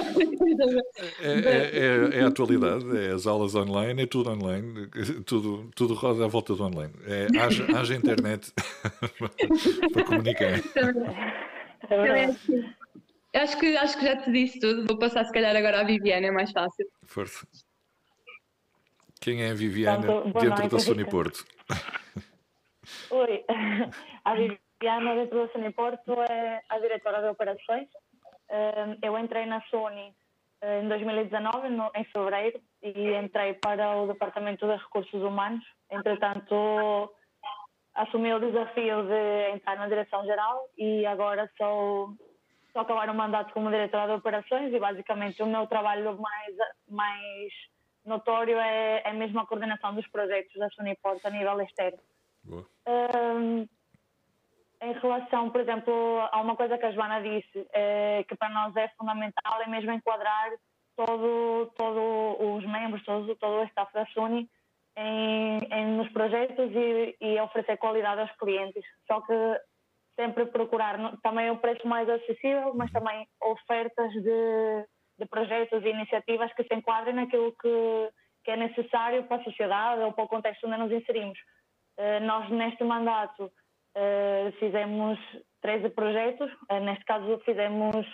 é, 1.23 1.33
é, 1.33 2.19
é, 2.19 2.23
a 2.23 2.29
atualidade, 2.29 2.85
é 2.97 3.13
as 3.13 3.27
aulas 3.27 3.55
online, 3.55 4.03
é 4.03 4.07
tudo 4.07 4.31
online, 4.31 4.89
tudo, 5.25 5.71
tudo 5.75 5.95
roda 5.95 6.27
à 6.27 6.29
volta 6.29 6.55
do 6.55 6.63
online. 6.63 6.93
É, 7.07 7.27
haja, 7.39 7.67
haja 7.75 7.95
internet 7.95 8.53
para 9.93 10.05
comunicar. 10.05 10.61
Acho 13.35 13.59
que, 13.59 13.77
acho 13.77 13.99
que 13.99 14.05
já 14.05 14.17
te 14.17 14.31
disse 14.31 14.61
tudo. 14.61 14.87
Vou 14.87 14.99
passar, 14.99 15.25
se 15.25 15.33
calhar, 15.33 15.57
agora 15.57 15.81
à 15.81 15.85
Viviana, 15.85 16.27
é 16.27 16.31
mais 16.31 16.51
fácil. 16.51 16.87
Força. 17.05 17.47
Quem 19.21 19.43
é 19.43 19.51
a 19.51 19.55
Viviana 19.55 20.23
dentro 20.41 20.69
da 20.69 20.79
Sony 20.79 21.05
Porto? 21.05 21.45
Oi, 23.11 23.45
a 24.25 24.35
Viviana 24.35 25.27
do 25.27 25.49
Sony 25.53 25.73
Porto 25.73 26.13
é 26.23 26.63
a 26.69 26.79
diretora 26.79 27.21
de 27.23 27.29
operações. 27.29 27.89
Eu 29.03 29.19
entrei 29.19 29.47
na 29.47 29.61
Sony 29.63 30.15
eh, 30.61 30.81
em 30.81 30.89
2019, 30.89 31.69
em 31.95 32.05
fevereiro, 32.05 32.61
e 32.83 33.15
entrei 33.15 33.55
para 33.55 33.97
o 33.97 34.07
Departamento 34.07 34.67
de 34.67 34.77
Recursos 34.77 35.23
Humanos. 35.23 35.65
Entretanto, 35.91 37.13
assumi 37.95 38.33
o 38.33 38.41
desafio 38.41 39.05
de 39.05 39.51
entrar 39.55 39.77
na 39.77 39.89
direção-geral 39.89 40.69
e 40.77 41.05
agora 41.07 41.51
sou, 41.57 42.15
sou 42.73 42.83
acabar 42.83 43.11
o 43.11 43.15
mandato 43.15 43.53
como 43.53 43.71
diretora 43.71 44.07
de 44.07 44.19
operações 44.19 44.73
e 44.73 44.79
basicamente 44.79 45.43
o 45.43 45.47
meu 45.47 45.67
trabalho 45.67 46.19
mais, 46.19 46.57
mais 46.89 47.53
notório 48.05 48.59
é, 48.59 49.03
é 49.05 49.13
mesmo 49.13 49.41
a 49.41 49.47
coordenação 49.47 49.95
dos 49.95 50.07
projetos 50.09 50.55
da 50.55 50.71
Suniporto 50.71 51.27
a 51.27 51.31
nível 51.31 51.61
externo. 51.61 51.99
Um, 52.57 53.67
em 54.81 54.93
relação, 54.93 55.51
por 55.51 55.61
exemplo, 55.61 55.93
a 56.31 56.41
uma 56.41 56.57
coisa 56.57 56.79
que 56.79 56.87
a 56.87 56.93
Joana 56.93 57.21
disse, 57.21 57.67
é, 57.73 58.25
que 58.29 58.37
para 58.37 58.49
nós 58.49 58.77
é 58.77 58.89
fundamental, 58.97 59.61
é 59.61 59.69
mesmo 59.69 59.91
enquadrar 59.93 60.51
todo, 60.97 61.73
todo 61.77 62.57
os 62.57 62.65
membros, 62.65 63.05
todo, 63.05 63.35
todo 63.37 63.61
o 63.61 63.65
staff 63.65 63.93
da 63.93 64.07
Suni 64.07 64.49
em, 64.97 65.59
em, 65.71 65.87
nos 65.97 66.09
projetos 66.11 66.71
e, 66.75 67.17
e 67.21 67.41
oferecer 67.41 67.77
qualidade 67.77 68.21
aos 68.21 68.33
clientes. 68.33 68.85
Só 69.07 69.21
que 69.21 69.33
sempre 70.17 70.47
procurar 70.47 70.99
também 71.23 71.51
o 71.51 71.59
preço 71.59 71.87
mais 71.87 72.09
acessível, 72.09 72.75
mas 72.75 72.91
também 72.91 73.27
ofertas 73.41 74.13
de, 74.13 74.87
de 75.19 75.27
projetos 75.27 75.85
e 75.85 75.89
iniciativas 75.89 76.53
que 76.55 76.65
se 76.65 76.75
enquadrem 76.75 77.15
naquilo 77.15 77.53
que, 77.53 78.11
que 78.45 78.51
é 78.51 78.57
necessário 78.57 79.25
para 79.25 79.41
a 79.41 79.45
sociedade 79.45 80.03
ou 80.03 80.13
para 80.13 80.25
o 80.25 80.29
contexto 80.29 80.67
onde 80.67 80.79
nos 80.79 80.93
inserimos. 80.93 81.39
Eh, 81.99 82.21
nós, 82.21 82.49
neste 82.49 82.85
mandato, 82.85 83.53
eh, 83.95 84.53
fizemos 84.61 85.19
13 85.61 85.91
projetos, 85.91 86.49
eh, 86.69 86.79
neste 86.79 87.05
caso 87.05 87.41
fizemos 87.45 88.07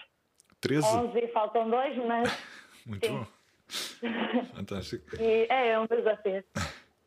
13? 0.63 0.87
11 0.87 1.19
e 1.19 1.29
faltam 1.29 1.69
dois, 1.69 1.95
mas. 2.07 2.29
Muito 2.87 3.07
sim. 3.07 3.19
bom. 3.19 3.27
Fantástico. 4.57 5.17
E 5.21 5.47
é, 5.51 5.69
é 5.69 5.79
um 5.79 5.87
desafio. 5.87 6.43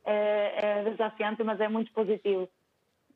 É, 0.06 0.54
é 0.56 0.84
desafiante, 0.84 1.44
mas 1.44 1.60
é 1.60 1.68
muito 1.68 1.92
positivo. 1.92 2.50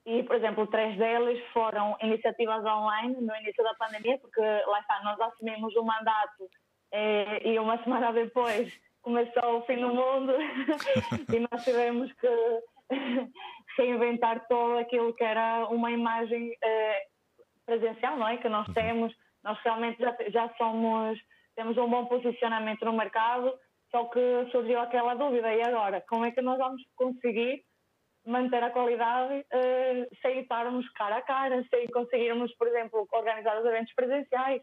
E, 0.06 0.24
por 0.24 0.36
exemplo, 0.36 0.68
três 0.68 0.98
deles 0.98 1.42
foram 1.54 1.96
iniciativas 2.02 2.66
online 2.66 3.16
no 3.22 3.36
início 3.38 3.64
da 3.64 3.74
pandemia, 3.76 4.18
porque 4.18 4.42
lá 4.42 4.80
está, 4.82 5.02
nós 5.04 5.20
assumimos 5.22 5.74
o 5.76 5.84
mandato 5.84 6.50
e 7.46 7.58
uma 7.58 7.82
semana 7.84 8.12
depois 8.12 8.72
começou 9.02 9.60
o 9.60 9.66
fim 9.66 9.78
do 9.78 9.88
mundo 9.88 10.34
e 11.34 11.40
nós 11.50 11.64
tivemos 11.64 12.12
que 12.14 12.28
reinventar 13.78 14.48
todo 14.48 14.78
aquilo 14.78 15.14
que 15.14 15.24
era 15.24 15.68
uma 15.68 15.92
imagem 15.92 16.56
eh, 16.62 17.04
presencial, 17.66 18.18
não 18.18 18.28
é? 18.28 18.38
Que 18.38 18.50
nós 18.50 18.68
uhum. 18.68 18.74
temos, 18.74 19.14
nós 19.44 19.58
realmente 19.64 20.00
já, 20.00 20.16
já 20.30 20.54
somos, 20.58 21.20
temos 21.56 21.78
um 21.78 21.90
bom 21.90 22.06
posicionamento 22.06 22.86
no 22.86 22.94
mercado, 22.94 23.54
só 23.90 24.06
que 24.06 24.48
surgiu 24.52 24.80
aquela 24.80 25.16
dúvida, 25.16 25.54
e 25.54 25.62
agora? 25.62 26.04
Como 26.08 26.26
é 26.26 26.32
que 26.32 26.42
nós 26.42 26.58
vamos 26.58 26.82
conseguir 26.96 27.64
manter 28.26 28.64
a 28.64 28.70
qualidade 28.70 29.46
eh, 29.52 30.08
sem 30.22 30.42
estarmos 30.42 30.88
cara 30.92 31.18
a 31.18 31.22
cara, 31.22 31.66
sem 31.70 31.88
conseguirmos, 31.88 32.54
por 32.56 32.68
exemplo, 32.68 33.08
organizar 33.12 33.60
os 33.60 33.66
eventos 33.66 33.94
presenciais? 33.94 34.62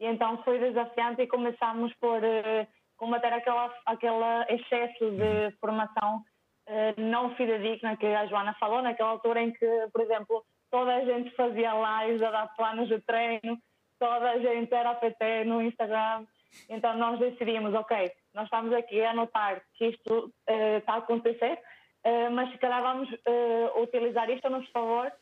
E 0.00 0.06
então 0.06 0.42
foi 0.44 0.58
desafiante 0.58 1.22
e 1.22 1.26
começámos 1.26 1.94
por 1.94 2.22
eh, 2.22 2.66
combater 2.96 3.32
aquela, 3.32 3.74
aquele 3.86 4.44
excesso 4.48 5.10
de 5.10 5.22
uhum. 5.22 5.52
formação 5.60 6.22
eh, 6.68 6.94
não 6.96 7.34
fidedigna 7.36 7.96
que 7.96 8.06
a 8.06 8.26
Joana 8.26 8.54
falou, 8.54 8.82
naquela 8.82 9.10
altura 9.10 9.40
em 9.40 9.52
que, 9.52 9.88
por 9.92 10.00
exemplo, 10.00 10.44
toda 10.70 10.96
a 10.96 11.04
gente 11.04 11.30
fazia 11.36 11.72
lives 11.72 12.22
a 12.22 12.30
dar 12.30 12.54
planos 12.56 12.88
de 12.88 13.00
treino, 13.02 13.58
toda 13.98 14.30
a 14.30 14.38
gente 14.38 14.72
era 14.74 14.94
PT 14.94 15.44
no 15.44 15.62
Instagram. 15.62 16.26
Então 16.68 16.96
nós 16.96 17.18
decidimos, 17.18 17.74
ok, 17.74 18.10
nós 18.34 18.44
estamos 18.44 18.72
aqui 18.72 19.02
a 19.04 19.14
notar 19.14 19.62
que 19.74 19.86
isto 19.86 20.32
uh, 20.48 20.78
está 20.78 20.94
a 20.94 20.98
acontecer, 20.98 21.58
uh, 22.04 22.30
mas 22.32 22.50
se 22.50 22.58
calhar 22.58 22.82
vamos 22.82 23.10
uh, 23.10 23.82
utilizar 23.82 24.28
isto 24.30 24.46
a 24.46 24.50
nosso 24.50 24.70
favor 24.72 25.12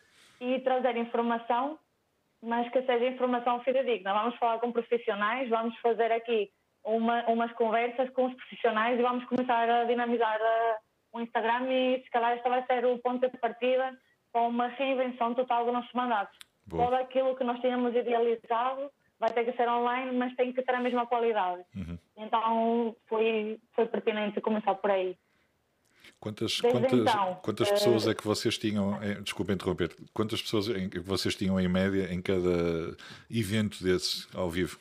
e 0.41 0.61
trazer 0.61 0.97
informação, 0.97 1.79
mas 2.43 2.71
que 2.71 2.83
seja 2.83 3.07
informação 3.07 3.61
fidedigna. 3.61 4.13
Vamos 4.15 4.37
falar 4.37 4.59
com 4.61 4.73
profissionais, 4.73 5.49
vamos 5.49 5.77
fazer 5.81 6.13
aqui 6.13 6.51
uma, 6.85 7.25
umas 7.27 7.53
conversas 7.53 8.09
com 8.11 8.27
os 8.27 8.35
profissionais 8.35 8.99
e 8.99 9.03
vamos 9.03 9.25
começar 9.25 9.69
a 9.69 9.85
dinamizar 9.85 10.39
a, 10.41 10.79
o 11.15 11.21
Instagram 11.21 11.73
e 11.73 12.03
se 12.03 12.11
calhar 12.11 12.33
esta 12.33 12.49
vai 12.49 12.67
ser 12.67 12.85
o 12.85 12.99
ponto 12.99 13.31
de 13.31 13.39
partida 13.39 13.97
para 14.33 14.43
uma 14.43 14.67
reinvenção 14.67 15.33
total 15.33 15.65
do 15.65 15.73
nosso 15.73 15.97
mandato. 15.97 16.37
Boa. 16.67 16.85
Todo 16.85 16.95
aquilo 16.95 17.37
que 17.37 17.45
nós 17.45 17.61
tínhamos 17.61 17.95
idealizado 17.95 18.91
vai 19.19 19.33
ter 19.33 19.45
que 19.45 19.57
ser 19.57 19.69
online, 19.69 20.11
mas 20.17 20.35
tem 20.35 20.53
que 20.53 20.61
ter 20.61 20.75
a 20.75 20.81
mesma 20.81 21.07
qualidade. 21.07 21.63
Uhum. 21.77 21.97
Então 22.17 22.97
foi, 23.07 23.61
foi 23.75 23.87
pertinente 23.87 24.41
começar 24.41 24.75
por 24.75 24.91
aí. 24.91 25.17
Quantas, 26.19 26.61
quantas, 26.61 26.93
então, 26.93 27.35
quantas 27.43 27.71
pessoas 27.71 28.07
uh, 28.07 28.11
é 28.11 28.15
que 28.15 28.25
vocês 28.25 28.59
tinham, 28.59 28.99
desculpa 29.23 29.53
interromper, 29.53 29.95
quantas 30.13 30.43
pessoas 30.43 30.69
é 30.69 30.89
que 30.89 30.99
vocês 30.99 31.35
tinham 31.35 31.59
em 31.61 31.69
média 31.69 32.13
em 32.13 32.21
cada 32.21 32.97
evento 33.31 33.83
desses 33.83 34.29
ao 34.35 34.51
vivo? 34.51 34.79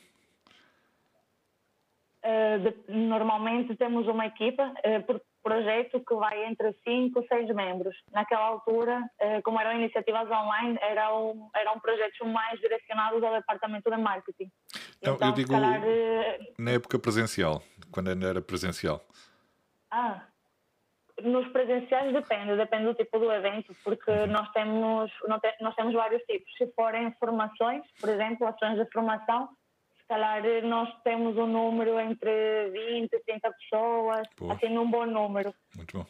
Uh, 2.24 2.60
de, 2.60 2.92
normalmente 2.92 3.76
temos 3.76 4.08
uma 4.08 4.26
equipa 4.26 4.74
uh, 4.86 5.04
por 5.04 5.22
projeto 5.44 6.00
que 6.00 6.16
vai 6.16 6.46
entre 6.46 6.74
5 6.84 7.20
e 7.20 7.28
6 7.28 7.54
membros. 7.54 7.96
Naquela 8.12 8.46
altura, 8.46 9.02
uh, 9.22 9.42
como 9.44 9.60
eram 9.60 9.74
iniciativas 9.74 10.30
online, 10.32 10.78
eram, 10.82 11.50
eram 11.56 11.80
projetos 11.80 12.28
mais 12.32 12.60
direcionados 12.60 13.22
ao 13.22 13.34
departamento 13.34 13.92
de 13.92 13.98
marketing. 13.98 14.50
Então, 14.98 15.16
então 15.16 15.28
eu 15.30 15.34
digo 15.34 15.52
calhar, 15.52 15.82
na 16.58 16.72
época 16.72 16.98
presencial, 16.98 17.62
quando 17.92 18.10
ainda 18.10 18.28
era 18.28 18.42
presencial. 18.42 19.02
Ah, 19.92 20.24
nos 21.22 21.48
presenciais 21.50 22.14
depende, 22.14 22.56
depende 22.56 22.86
do 22.86 22.96
tipo 22.96 23.20
do 23.20 23.32
evento, 23.32 23.76
porque 23.84 24.10
uhum. 24.10 24.28
nós 24.28 24.50
temos, 24.52 25.12
nós 25.62 25.76
temos 25.76 25.94
vários 25.94 26.22
tipos. 26.24 26.52
Se 26.58 26.68
forem 26.74 27.14
formações, 27.20 27.84
por 28.00 28.10
exemplo, 28.10 28.48
ações 28.48 28.78
de 28.78 28.90
formação, 28.92 29.50
calhar 30.14 30.64
nós 30.64 30.90
temos 31.04 31.36
um 31.38 31.48
número 31.48 32.00
entre 32.00 32.70
20 32.70 33.14
e 33.14 33.20
30 33.20 33.52
pessoas, 33.52 34.28
Pô. 34.36 34.52
assim, 34.52 34.70
num 34.70 34.90
bom 34.90 35.06
número. 35.06 35.54
Muito 35.76 35.98
bom. 35.98 36.06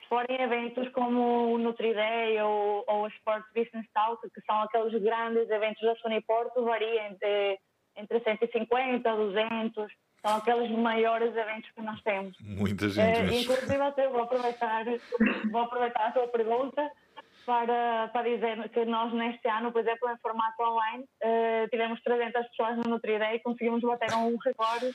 Se 0.00 0.08
forem 0.08 0.40
eventos 0.40 0.88
como 0.90 1.52
o 1.52 1.58
NutriDay 1.58 2.40
ou, 2.40 2.84
ou 2.86 3.02
o 3.02 3.08
Sport 3.08 3.44
Business 3.54 3.86
Talk, 3.92 4.22
que 4.30 4.40
são 4.42 4.62
aqueles 4.62 5.02
grandes 5.02 5.50
eventos 5.50 5.82
da 5.82 5.96
Sony 5.96 6.20
Porto, 6.22 6.64
varia 6.64 7.08
entre, 7.08 7.58
entre 7.96 8.20
150 8.20 9.10
a 9.10 9.16
200 9.16 9.92
são 10.20 10.36
aqueles 10.36 10.70
maiores 10.76 11.34
eventos 11.36 11.70
que 11.70 11.80
nós 11.80 12.00
temos. 12.02 12.36
Muita 12.40 12.88
gente. 12.88 13.00
É, 13.00 13.40
inclusive, 13.40 13.80
até 13.80 14.08
vou 14.08 14.22
aproveitar, 14.22 14.84
vou 15.50 15.60
aproveitar 15.60 16.08
a 16.08 16.12
sua 16.12 16.26
pergunta 16.26 16.90
para, 17.48 18.08
para 18.08 18.28
dizer 18.28 18.68
que 18.68 18.84
nós, 18.84 19.10
neste 19.14 19.48
ano, 19.48 19.72
por 19.72 19.80
exemplo, 19.80 20.06
em 20.10 20.18
formato 20.18 20.62
online, 20.62 21.04
uh, 21.24 21.66
tivemos 21.70 21.98
300 22.02 22.46
pessoas 22.48 22.76
no 22.76 22.90
NutriDay 22.90 23.36
e 23.36 23.40
conseguimos 23.40 23.80
bater 23.80 24.12
um 24.14 24.36
recorde. 24.36 24.94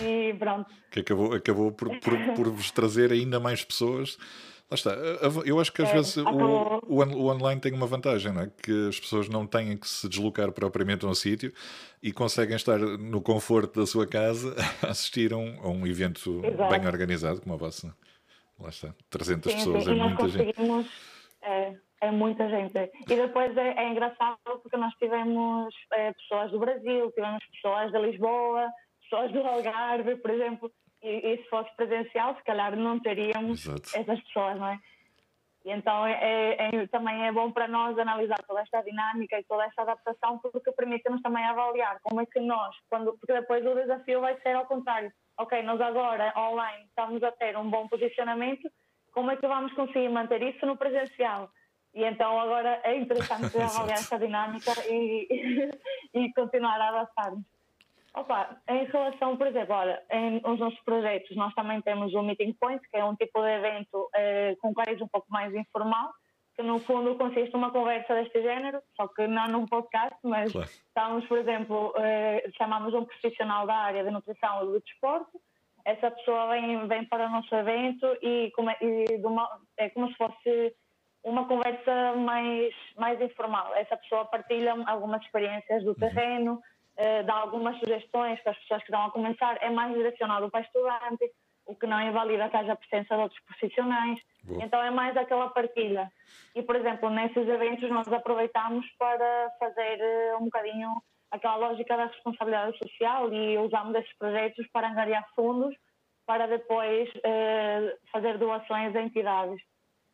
E 0.00 0.32
pronto. 0.38 0.72
Que 0.92 1.00
acabou, 1.00 1.34
acabou 1.34 1.72
por, 1.72 1.88
por, 1.98 2.34
por 2.36 2.50
vos 2.50 2.70
trazer 2.70 3.10
ainda 3.10 3.40
mais 3.40 3.64
pessoas 3.64 4.16
Lá 4.70 4.74
está. 4.74 4.90
Eu 5.44 5.60
acho 5.60 5.70
que 5.70 5.82
às 5.82 5.90
é, 5.90 5.92
vezes 5.92 6.16
o, 6.16 6.22
o, 6.22 7.02
o, 7.02 7.30
online 7.30 7.60
tem 7.60 7.74
uma 7.74 7.86
vantagem, 7.86 8.32
não 8.32 8.42
é? 8.42 8.50
que 8.62 8.88
as 8.88 8.98
pessoas 8.98 9.28
não 9.28 9.46
têm 9.46 9.76
que 9.76 9.86
se 9.86 10.08
deslocar 10.08 10.50
propriamente 10.50 11.04
a 11.04 11.08
um 11.10 11.14
sítio 11.14 11.52
e 12.02 12.10
conseguem 12.10 12.56
estar 12.56 12.78
no 12.78 13.20
conforto 13.20 13.80
da 13.80 13.86
sua 13.86 14.06
casa 14.06 14.56
a 14.82 14.86
assistir 14.92 15.34
a 15.34 15.36
um, 15.36 15.60
a 15.60 15.68
um 15.68 15.86
evento 15.86 16.40
Exato. 16.42 16.70
bem 16.70 16.86
organizado 16.86 17.42
como 17.42 17.54
a 17.54 17.58
vossa. 17.58 17.94
Lá 18.58 18.70
está. 18.70 18.94
300 19.10 19.52
sim, 19.52 19.58
pessoas, 19.58 19.84
sim. 19.84 19.90
é 19.90 19.94
muita 19.94 20.28
gente. 20.28 20.54
É, 21.42 21.74
é 22.00 22.10
muita 22.10 22.48
gente. 22.48 22.90
E 23.08 23.16
depois 23.16 23.56
é, 23.56 23.74
é 23.76 23.88
engraçado 23.88 24.38
porque 24.44 24.76
nós 24.76 24.92
tivemos 24.94 25.74
é, 25.92 26.12
pessoas 26.12 26.50
do 26.50 26.58
Brasil, 26.58 27.10
tivemos 27.12 27.44
pessoas 27.46 27.92
de 27.92 27.98
Lisboa, 27.98 28.70
pessoas 29.02 29.32
do 29.32 29.40
Algarve, 29.40 30.16
por 30.16 30.30
exemplo 30.30 30.72
e, 31.02 31.32
e, 31.32 31.36
se 31.38 31.48
fosse 31.48 31.74
presencial, 31.76 32.36
se 32.36 32.44
calhar 32.44 32.76
não 32.76 33.00
teríamos 33.00 33.66
Exato. 33.66 33.90
essas 33.94 34.22
pessoas, 34.22 34.58
não 34.58 34.68
é? 34.68 34.78
E 35.64 35.70
então 35.70 36.06
é, 36.06 36.12
é, 36.12 36.70
é, 36.74 36.86
também 36.88 37.24
é 37.26 37.32
bom 37.32 37.52
para 37.52 37.68
nós 37.68 37.96
analisar 37.96 38.42
toda 38.46 38.60
esta 38.60 38.82
dinâmica 38.82 39.38
e 39.38 39.44
toda 39.44 39.64
esta 39.64 39.82
adaptação, 39.82 40.38
porque 40.38 40.72
permite-nos 40.72 41.22
também 41.22 41.44
avaliar 41.44 42.00
como 42.02 42.20
é 42.20 42.26
que 42.26 42.40
nós, 42.40 42.74
quando, 42.88 43.16
porque 43.18 43.32
depois 43.32 43.64
o 43.64 43.74
desafio 43.74 44.20
vai 44.20 44.40
ser 44.40 44.56
ao 44.56 44.66
contrário. 44.66 45.12
Ok, 45.38 45.62
nós 45.62 45.80
agora 45.80 46.32
online 46.36 46.84
estamos 46.86 47.22
a 47.22 47.30
ter 47.32 47.56
um 47.56 47.70
bom 47.70 47.86
posicionamento, 47.86 48.68
como 49.12 49.30
é 49.30 49.36
que 49.36 49.46
vamos 49.46 49.72
conseguir 49.74 50.08
manter 50.08 50.42
isso 50.42 50.64
no 50.66 50.76
presencial? 50.76 51.50
E 51.94 52.04
então 52.04 52.40
agora 52.40 52.80
é 52.84 52.96
interessante 52.96 53.56
avaliar 53.60 53.98
esta 53.98 54.18
dinâmica 54.18 54.72
e, 54.88 55.70
e 56.14 56.32
continuar 56.32 56.80
a 56.80 56.88
adaptar-nos. 56.88 57.44
Opa, 58.14 58.58
em 58.68 58.84
relação, 58.84 59.38
por 59.38 59.46
exemplo, 59.46 59.74
olha, 59.74 60.02
em, 60.10 60.40
nos 60.42 60.58
nossos 60.58 60.80
projetos 60.80 61.34
nós 61.34 61.54
também 61.54 61.80
temos 61.80 62.12
o 62.12 62.22
Meeting 62.22 62.52
Point, 62.54 62.82
que 62.90 62.96
é 62.96 63.04
um 63.04 63.16
tipo 63.16 63.40
de 63.40 63.48
evento 63.48 64.10
eh, 64.14 64.54
com 64.60 64.74
cariz 64.74 65.00
um 65.00 65.08
pouco 65.08 65.26
mais 65.30 65.54
informal, 65.54 66.12
que 66.54 66.62
no 66.62 66.78
fundo 66.80 67.14
consiste 67.16 67.54
numa 67.54 67.70
conversa 67.70 68.14
deste 68.14 68.42
género, 68.42 68.82
só 68.94 69.08
que 69.08 69.26
não 69.26 69.48
num 69.48 69.66
podcast, 69.66 70.18
mas 70.24 70.52
claro. 70.52 70.68
estamos, 70.68 71.26
por 71.26 71.38
exemplo, 71.38 71.94
eh, 71.96 72.50
chamamos 72.58 72.92
um 72.92 73.06
profissional 73.06 73.66
da 73.66 73.76
área 73.76 74.04
de 74.04 74.10
nutrição 74.10 74.62
e 74.62 74.66
do 74.66 74.80
desporto, 74.80 75.40
essa 75.84 76.10
pessoa 76.10 76.48
vem, 76.48 76.86
vem 76.86 77.04
para 77.04 77.26
o 77.26 77.30
nosso 77.30 77.54
evento 77.54 78.06
e, 78.22 78.50
como, 78.54 78.70
e 78.70 79.20
uma, 79.24 79.48
é 79.76 79.88
como 79.90 80.08
se 80.08 80.14
fosse 80.14 80.74
uma 81.24 81.46
conversa 81.46 82.14
mais, 82.16 82.74
mais 82.96 83.20
informal. 83.20 83.74
Essa 83.74 83.96
pessoa 83.96 84.24
partilha 84.24 84.74
algumas 84.86 85.22
experiências 85.22 85.82
do 85.84 85.90
uhum. 85.90 85.94
terreno, 85.94 86.54
uh, 86.54 87.24
dá 87.24 87.34
algumas 87.34 87.78
sugestões 87.78 88.40
para 88.40 88.52
as 88.52 88.58
pessoas 88.58 88.82
que 88.82 88.90
estão 88.90 89.06
a 89.06 89.10
começar, 89.10 89.58
é 89.60 89.70
mais 89.70 89.94
direcionado 89.94 90.50
para 90.50 90.60
estudante, 90.60 91.30
o 91.64 91.76
que 91.76 91.86
não 91.86 92.00
invalida 92.00 92.48
que 92.48 92.56
haja 92.56 92.76
presença 92.76 93.14
de 93.14 93.22
outros 93.22 93.40
profissionais. 93.44 94.18
Boa. 94.42 94.64
Então 94.64 94.82
é 94.82 94.90
mais 94.90 95.16
aquela 95.16 95.48
partilha. 95.50 96.10
E, 96.56 96.62
por 96.62 96.74
exemplo, 96.74 97.08
nesses 97.08 97.48
eventos 97.48 97.88
nós 97.88 98.08
aproveitamos 98.12 98.84
para 98.98 99.50
fazer 99.58 100.00
uh, 100.00 100.42
um 100.42 100.44
bocadinho 100.44 100.90
aquela 101.32 101.56
lógica 101.56 101.96
da 101.96 102.06
responsabilidade 102.06 102.78
social 102.78 103.32
e 103.32 103.58
usamos 103.58 103.94
esses 103.96 104.16
projetos 104.16 104.66
para 104.68 104.88
angariar 104.88 105.26
fundos 105.34 105.74
para 106.24 106.46
depois 106.46 107.08
uh, 107.08 107.98
fazer 108.12 108.38
doações 108.38 108.94
a 108.94 109.02
entidades. 109.02 109.60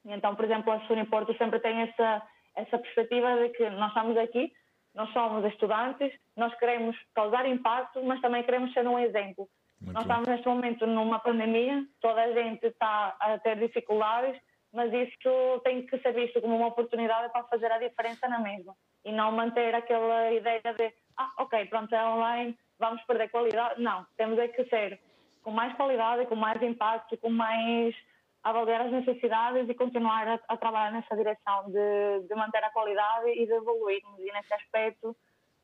E 0.07 0.13
então, 0.13 0.35
por 0.35 0.47
exemplo, 0.47 0.73
a 0.73 0.81
Suniporto 0.87 1.37
sempre 1.37 1.61
tem 1.61 1.83
essa, 1.83 2.23
essa 2.57 2.79
perspectiva 2.79 3.37
de 3.37 3.51
que 3.51 3.69
nós 3.71 3.89
estamos 3.89 4.17
aqui 4.17 4.51
nós 4.99 5.13
somos 5.13 5.45
estudantes, 5.45 6.13
nós 6.37 6.53
queremos 6.59 6.97
causar 7.15 7.47
impacto, 7.47 8.03
mas 8.03 8.21
também 8.21 8.43
queremos 8.43 8.73
ser 8.73 8.87
um 8.87 8.99
exemplo. 8.99 9.49
Muito 9.81 9.95
nós 9.95 10.03
estamos 10.03 10.29
neste 10.29 10.49
momento 10.49 10.87
numa 10.89 11.21
pandemia, 11.21 11.85
toda 12.01 12.21
a 12.21 12.33
gente 12.33 12.67
está 12.67 13.17
a 13.21 13.39
ter 13.39 13.57
dificuldades, 13.61 14.37
mas 14.73 14.93
isso 14.93 15.61
tem 15.63 15.87
que 15.87 15.99
ser 15.99 16.13
visto 16.13 16.41
como 16.41 16.57
uma 16.57 16.67
oportunidade 16.67 17.33
para 17.33 17.45
fazer 17.45 17.71
a 17.71 17.79
diferença 17.79 18.29
na 18.29 18.41
mesma 18.41 18.75
e 19.05 19.13
não 19.13 19.31
manter 19.31 19.73
aquela 19.73 20.33
ideia 20.33 20.61
de 20.61 20.93
ah, 21.19 21.33
ok, 21.39 21.67
pronto, 21.67 21.95
é 21.95 22.05
online, 22.05 22.59
vamos 22.79 23.03
perder 23.03 23.29
qualidade. 23.31 23.81
Não, 23.83 24.07
temos 24.17 24.39
é 24.39 24.49
que 24.49 24.65
ser 24.67 25.01
com 25.43 25.51
mais 25.51 25.75
qualidade, 25.75 26.27
com 26.27 26.37
mais 26.37 26.63
impacto, 26.63 27.17
com 27.17 27.31
mais 27.31 27.95
avaliar 28.43 28.83
as 28.83 28.93
necessidades 28.93 29.69
e 29.69 29.75
continuar 29.75 30.29
a, 30.29 30.41
a 30.49 30.57
trabalhar 30.57 30.93
nessa 30.93 31.17
direção 31.17 31.71
de, 31.71 32.29
de, 32.29 32.35
manter 32.35 32.63
a 32.63 32.71
qualidade 32.71 33.31
e 33.31 33.47
de 33.47 33.53
evoluirmos. 33.53 34.21
E 34.21 34.33
nesse 34.33 34.53
aspecto, 34.55 35.17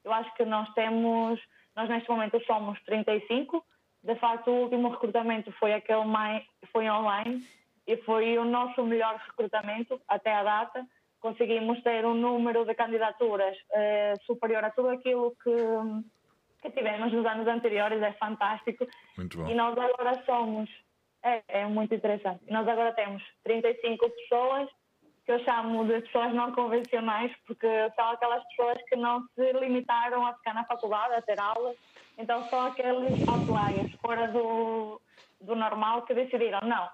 eu 0.02 0.12
acho 0.12 0.32
que 0.34 0.44
nós 0.44 0.72
temos, 0.74 1.40
nós 1.76 1.88
neste 1.88 2.08
momento 2.08 2.42
somos 2.46 2.80
35. 2.84 3.64
De 4.02 4.16
facto, 4.16 4.50
o 4.50 4.62
último 4.62 4.90
recrutamento 4.90 5.52
foi 5.52 5.72
aquele 5.72 6.04
mais, 6.04 6.44
foi 6.72 6.88
online 6.90 7.46
e 7.86 7.96
foi 7.98 8.38
o 8.38 8.44
nosso 8.44 8.82
melhor 8.84 9.16
recrutamento 9.16 10.00
até 10.08 10.34
a 10.34 10.42
data. 10.42 10.86
Conseguimos 11.24 11.82
ter 11.82 12.04
um 12.04 12.12
número 12.12 12.66
de 12.66 12.74
candidaturas 12.74 13.56
eh, 13.72 14.12
superior 14.26 14.62
a 14.62 14.70
tudo 14.70 14.90
aquilo 14.90 15.34
que, 15.42 15.56
que 16.60 16.70
tivemos 16.70 17.10
nos 17.14 17.24
anos 17.24 17.48
anteriores, 17.48 18.02
é 18.02 18.12
fantástico. 18.12 18.87
E 19.48 19.54
nós 19.54 19.72
agora 19.78 20.22
somos 20.26 20.68
é, 21.22 21.42
é 21.48 21.64
muito 21.64 21.94
interessante. 21.94 22.44
Nós 22.50 22.68
agora 22.68 22.92
temos 22.92 23.22
35 23.42 24.06
pessoas 24.10 24.68
que 25.24 25.32
eu 25.32 25.42
chamo 25.46 25.87
de 25.87 26.02
pessoas 26.02 26.34
não 26.34 26.52
convencionais, 26.52 27.32
porque 27.46 27.66
são 27.96 28.10
aquelas 28.10 28.44
pessoas 28.48 28.76
que 28.87 28.94
não 28.94 29.26
se 29.34 29.52
limitaram 29.54 30.26
a 30.26 30.34
ficar 30.34 30.52
na 30.52 30.66
faculdade, 30.66 31.14
a 31.14 31.22
ter 31.22 31.40
aulas. 31.40 31.74
Então 32.18 32.46
são 32.50 32.66
aqueles 32.66 33.26
outliers, 33.26 33.90
fora 34.02 34.28
do, 34.28 35.00
do 35.40 35.56
normal, 35.56 36.02
que 36.02 36.12
decidiram, 36.12 36.60
não, 36.64 36.87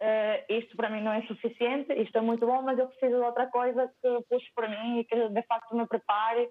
uh, 0.00 0.44
isto 0.48 0.76
para 0.76 0.90
mim 0.90 1.02
não 1.02 1.12
é 1.12 1.22
suficiente, 1.22 1.92
isto 1.92 2.16
é 2.16 2.20
muito 2.20 2.46
bom, 2.46 2.62
mas 2.62 2.78
eu 2.78 2.88
preciso 2.88 3.16
de 3.16 3.24
outra 3.24 3.46
coisa 3.48 3.90
que 4.02 4.24
puxe 4.28 4.50
para 4.54 4.68
mim 4.68 5.00
e 5.00 5.04
que 5.04 5.28
de 5.28 5.42
facto 5.42 5.76
me 5.76 5.86
prepare. 5.86 6.48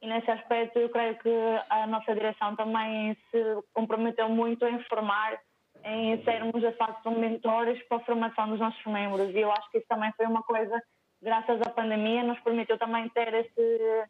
E 0.00 0.06
nesse 0.06 0.30
aspecto 0.30 0.78
eu 0.78 0.88
creio 0.88 1.16
que 1.18 1.30
a 1.68 1.86
nossa 1.86 2.12
direção 2.14 2.56
também 2.56 3.16
se 3.30 3.38
comprometeu 3.72 4.28
muito 4.28 4.66
em 4.66 4.82
formar 4.84 5.38
em 5.84 6.22
sermos 6.24 6.60
de 6.60 6.72
facto 6.72 7.10
mentores 7.10 7.80
para 7.88 7.98
a 7.98 8.04
formação 8.04 8.48
dos 8.48 8.60
nossos 8.60 8.84
membros 8.86 9.30
e 9.30 9.38
eu 9.38 9.50
acho 9.50 9.70
que 9.70 9.78
isso 9.78 9.86
também 9.88 10.12
foi 10.16 10.26
uma 10.26 10.42
coisa 10.42 10.80
graças 11.20 11.60
à 11.60 11.70
pandemia 11.70 12.22
nos 12.22 12.38
permitiu 12.40 12.78
também 12.78 13.08
ter 13.08 13.34
esse 13.34 14.04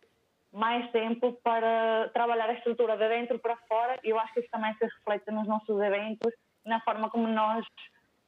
mais 0.52 0.90
tempo 0.90 1.32
para 1.42 2.10
trabalhar 2.12 2.50
a 2.50 2.54
estrutura 2.54 2.96
de 2.96 3.08
dentro 3.08 3.38
para 3.38 3.56
fora 3.68 3.98
e 4.04 4.10
eu 4.10 4.18
acho 4.18 4.34
que 4.34 4.40
isso 4.40 4.50
também 4.50 4.74
se 4.74 4.84
reflete 4.84 5.30
nos 5.30 5.48
nossos 5.48 5.80
eventos 5.80 6.32
na 6.66 6.80
forma 6.80 7.08
como 7.08 7.26
nós 7.26 7.64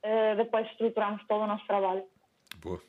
uh, 0.05 0.37
depois 0.37 0.67
estruturamos 0.69 1.25
todo 1.27 1.43
o 1.43 1.47
nosso 1.47 1.67
trabalho. 1.67 2.05
Boa. 2.63 2.81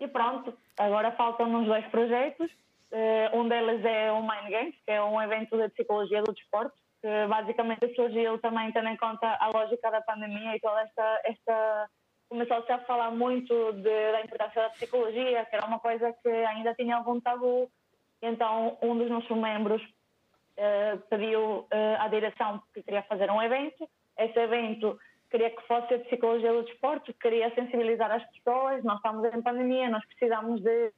E 0.00 0.08
pronto, 0.08 0.56
agora 0.78 1.12
faltam-nos 1.12 1.66
dois 1.66 1.86
projetos. 1.86 2.50
Uh, 2.90 3.36
um 3.38 3.48
deles 3.48 3.84
é 3.84 4.10
o 4.12 4.20
Mind 4.20 4.50
Games, 4.50 4.74
que 4.84 4.90
é 4.90 5.02
um 5.02 5.20
evento 5.22 5.56
de 5.56 5.68
psicologia 5.70 6.22
do 6.22 6.32
desporto, 6.32 6.74
que 7.00 7.26
basicamente 7.28 7.94
surgiu 7.94 8.38
também 8.38 8.72
tendo 8.72 8.88
em 8.88 8.96
conta 8.96 9.26
a 9.40 9.48
lógica 9.48 9.90
da 9.90 10.00
pandemia 10.00 10.56
e 10.56 10.60
toda 10.60 10.80
esta, 10.82 11.20
esta 11.24 11.90
começou-se 12.28 12.72
a 12.72 12.78
falar 12.80 13.10
muito 13.10 13.72
de, 13.72 14.12
da 14.12 14.22
importância 14.22 14.62
da 14.62 14.70
psicologia, 14.70 15.44
que 15.44 15.54
era 15.54 15.66
uma 15.66 15.78
coisa 15.78 16.14
que 16.22 16.28
ainda 16.28 16.74
tinha 16.74 16.96
algum 16.96 17.20
tabu. 17.20 17.70
Então, 18.22 18.78
um 18.80 18.96
dos 18.96 19.10
nossos 19.10 19.36
membros 19.36 19.82
uh, 19.82 20.98
pediu 21.10 21.40
uh, 21.40 21.68
à 21.98 22.08
direção 22.08 22.62
que 22.72 22.82
queria 22.82 23.02
fazer 23.02 23.30
um 23.30 23.42
evento. 23.42 23.88
Esse 24.16 24.38
evento 24.38 24.98
queria 25.32 25.50
que 25.50 25.66
fosse 25.66 25.94
a 25.94 25.98
psicologia 25.98 26.52
do 26.52 26.62
desporto, 26.62 27.12
queria 27.14 27.52
sensibilizar 27.54 28.12
as 28.12 28.24
pessoas. 28.30 28.84
Nós 28.84 28.98
estamos 28.98 29.24
em 29.34 29.42
pandemia, 29.42 29.90
nós 29.90 30.04
precisamos 30.06 30.60
de, 30.62 30.92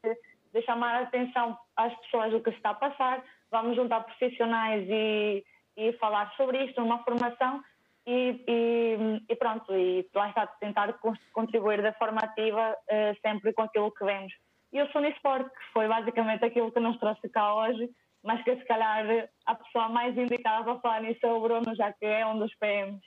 de 0.52 0.62
chamar 0.62 0.96
a 0.96 1.02
atenção 1.04 1.56
às 1.74 1.94
pessoas 2.00 2.32
do 2.32 2.40
que 2.40 2.50
está 2.50 2.70
a 2.70 2.74
passar. 2.74 3.24
Vamos 3.50 3.76
juntar 3.76 4.00
profissionais 4.00 4.84
e 4.90 5.42
e 5.76 5.92
falar 5.94 6.32
sobre 6.36 6.64
isto 6.64 6.80
numa 6.80 7.02
formação 7.02 7.62
e, 8.06 8.44
e, 8.46 9.22
e, 9.28 9.36
pronto, 9.36 9.74
e 9.74 10.06
lá 10.14 10.28
está, 10.28 10.46
tentar 10.46 10.94
contribuir 11.32 11.82
da 11.82 11.92
forma 11.94 12.20
ativa 12.20 12.72
uh, 12.72 13.20
sempre 13.26 13.52
com 13.52 13.62
aquilo 13.62 13.90
que 13.92 14.04
vemos. 14.04 14.32
E 14.72 14.82
o 14.82 14.90
Sony 14.92 15.10
Sport, 15.10 15.46
que 15.46 15.72
foi 15.72 15.88
basicamente 15.88 16.44
aquilo 16.44 16.70
que 16.70 16.80
nos 16.80 16.98
trouxe 16.98 17.28
cá 17.28 17.54
hoje, 17.54 17.88
mas 18.22 18.42
que 18.42 18.56
se 18.56 18.64
calhar 18.64 19.28
a 19.46 19.54
pessoa 19.54 19.88
mais 19.88 20.16
indicada 20.16 20.64
para 20.64 20.80
falar 20.80 21.02
nisso 21.02 21.24
é 21.24 21.32
o 21.32 21.40
Bruno, 21.40 21.74
já 21.74 21.92
que 21.92 22.04
é 22.04 22.26
um 22.26 22.38
dos 22.38 22.54
PMs. 22.56 23.02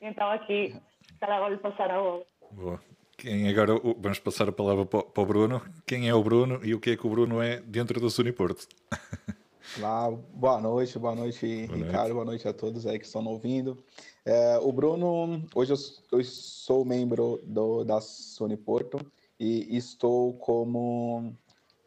Então 0.00 0.30
aqui, 0.30 0.74
vou-lhe 1.20 1.56
passar 1.56 1.90
a 1.90 2.00
bola. 2.00 2.24
Boa. 2.52 2.80
Quem 3.16 3.48
agora 3.48 3.80
vamos 3.98 4.18
passar 4.18 4.48
a 4.48 4.52
palavra 4.52 4.84
para 4.84 5.22
o 5.22 5.26
Bruno. 5.26 5.62
Quem 5.86 6.08
é 6.08 6.14
o 6.14 6.22
Bruno 6.22 6.60
e 6.62 6.74
o 6.74 6.80
que 6.80 6.90
é 6.90 6.96
que 6.96 7.06
o 7.06 7.10
Bruno 7.10 7.40
é 7.40 7.60
dentro 7.60 7.98
do 7.98 8.10
Suniporto? 8.10 8.66
Lá, 9.78 10.10
boa 10.10 10.60
noite, 10.60 10.98
boa 10.98 11.14
noite, 11.14 11.66
boa 11.66 11.76
Ricardo, 11.76 11.98
noite. 11.98 12.12
boa 12.12 12.24
noite 12.24 12.48
a 12.48 12.52
todos 12.52 12.86
aí 12.86 12.98
que 12.98 13.06
estão 13.06 13.24
ouvindo. 13.24 13.82
É, 14.24 14.58
o 14.58 14.70
Bruno, 14.70 15.44
hoje 15.54 15.72
eu, 15.72 16.18
eu, 16.18 16.24
sou 16.24 16.84
membro 16.84 17.40
do, 17.44 17.84
da 17.84 18.00
Sony 18.00 18.56
Porto 18.56 18.98
e 19.40 19.76
estou 19.76 20.34
como 20.34 21.34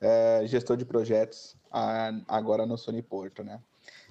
é, 0.01 0.41
gestor 0.45 0.77
de 0.77 0.85
projetos 0.85 1.55
a, 1.71 2.11
agora 2.27 2.65
no 2.65 2.77
Sony 2.77 3.01
Porto, 3.01 3.43
né? 3.43 3.61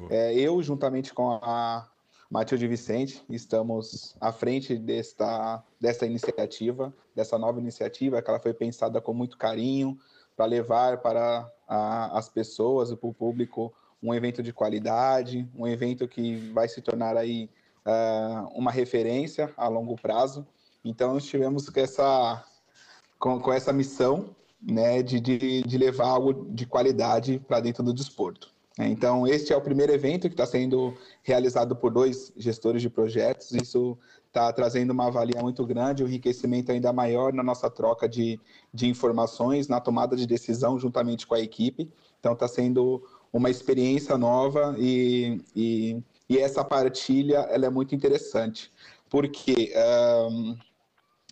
É, 0.09 0.33
eu, 0.35 0.63
juntamente 0.63 1.13
com 1.13 1.31
a 1.31 1.89
Matilde 2.31 2.69
Vicente, 2.69 3.25
estamos 3.31 4.15
à 4.21 4.31
frente 4.31 4.77
desta, 4.77 5.65
desta 5.81 6.05
iniciativa, 6.05 6.93
dessa 7.15 7.39
nova 7.39 7.59
iniciativa, 7.59 8.21
que 8.21 8.29
ela 8.29 8.39
foi 8.39 8.53
pensada 8.53 9.01
com 9.01 9.15
muito 9.15 9.39
carinho 9.39 9.99
para 10.37 10.45
levar 10.45 10.99
para 10.99 11.51
a, 11.67 12.19
as 12.19 12.29
pessoas, 12.29 12.95
para 12.95 13.09
o 13.09 13.15
público, 13.15 13.73
um 14.03 14.13
evento 14.15 14.43
de 14.43 14.53
qualidade, 14.53 15.49
um 15.55 15.67
evento 15.67 16.07
que 16.07 16.37
vai 16.53 16.69
se 16.69 16.83
tornar 16.83 17.17
aí 17.17 17.51
uh, 17.87 18.47
uma 18.55 18.71
referência 18.71 19.53
a 19.57 19.67
longo 19.67 19.97
prazo. 19.97 20.47
Então, 20.85 21.17
estivemos 21.17 21.71
com 21.71 21.81
essa, 21.81 22.45
com, 23.19 23.41
com 23.41 23.53
essa 23.53 23.73
missão 23.73 24.37
né, 24.61 25.03
de, 25.03 25.19
de, 25.19 25.63
de 25.63 25.79
levar 25.79 26.09
algo 26.09 26.47
de 26.51 26.67
qualidade 26.67 27.39
para 27.49 27.59
dentro 27.61 27.83
do 27.83 27.95
desporto. 27.95 28.53
Então, 28.79 29.27
este 29.27 29.53
é 29.53 29.57
o 29.57 29.61
primeiro 29.61 29.93
evento 29.93 30.29
que 30.29 30.35
está 30.35 30.47
sendo 30.47 30.95
realizado 31.23 31.75
por 31.75 31.93
dois 31.93 32.33
gestores 32.37 32.81
de 32.81 32.89
projetos. 32.89 33.51
Isso 33.53 33.99
está 34.27 34.53
trazendo 34.53 34.93
uma 34.93 35.11
valia 35.11 35.43
muito 35.43 35.67
grande, 35.67 36.05
um 36.05 36.07
enriquecimento 36.07 36.71
ainda 36.71 36.93
maior 36.93 37.33
na 37.33 37.43
nossa 37.43 37.69
troca 37.69 38.09
de, 38.09 38.39
de 38.73 38.87
informações, 38.89 39.67
na 39.67 39.81
tomada 39.81 40.15
de 40.15 40.27
decisão 40.27 40.79
juntamente 40.79 41.27
com 41.27 41.35
a 41.35 41.41
equipe. 41.41 41.91
Então, 42.21 42.35
está 42.35 42.47
sendo 42.47 43.03
uma 43.33 43.51
experiência 43.51 44.17
nova 44.17 44.75
e, 44.79 45.41
e, 45.55 46.03
e, 46.29 46.39
essa 46.39 46.65
partilha 46.65 47.39
ela 47.51 47.67
é 47.67 47.71
muito 47.71 47.95
interessante, 47.95 48.73
porque 49.11 49.73
um, 50.31 50.57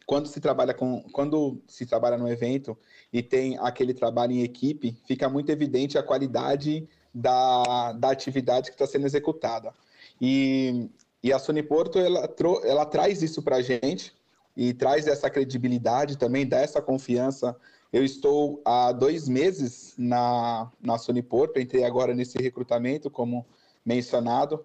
quando 0.04 0.28
se 0.28 0.40
trabalha 0.40 0.74
com 0.74 1.02
quando 1.12 1.62
se 1.66 1.86
trabalha 1.86 2.16
no 2.16 2.28
evento 2.28 2.76
e 3.12 3.22
tem 3.22 3.58
aquele 3.58 3.94
trabalho 3.94 4.32
em 4.32 4.42
equipe, 4.42 4.96
fica 5.06 5.28
muito 5.28 5.50
evidente 5.50 5.98
a 5.98 6.02
qualidade 6.02 6.86
da, 7.16 7.92
da 7.92 8.10
atividade 8.10 8.70
que 8.70 8.74
está 8.74 8.86
sendo 8.86 9.06
executada. 9.06 9.72
E, 10.20 10.90
e 11.22 11.32
a 11.32 11.38
Sony 11.38 11.62
Porto, 11.62 11.98
ela, 11.98 12.28
ela 12.62 12.84
traz 12.84 13.22
isso 13.22 13.42
para 13.42 13.56
a 13.56 13.62
gente 13.62 14.14
e 14.54 14.74
traz 14.74 15.06
essa 15.06 15.30
credibilidade 15.30 16.18
também, 16.18 16.46
dá 16.46 16.58
essa 16.58 16.82
confiança. 16.82 17.56
Eu 17.90 18.04
estou 18.04 18.60
há 18.66 18.92
dois 18.92 19.28
meses 19.28 19.94
na, 19.96 20.70
na 20.80 20.98
Sony 20.98 21.22
Porto, 21.22 21.58
entrei 21.58 21.84
agora 21.84 22.14
nesse 22.14 22.36
recrutamento, 22.36 23.10
como 23.10 23.46
mencionado, 23.84 24.62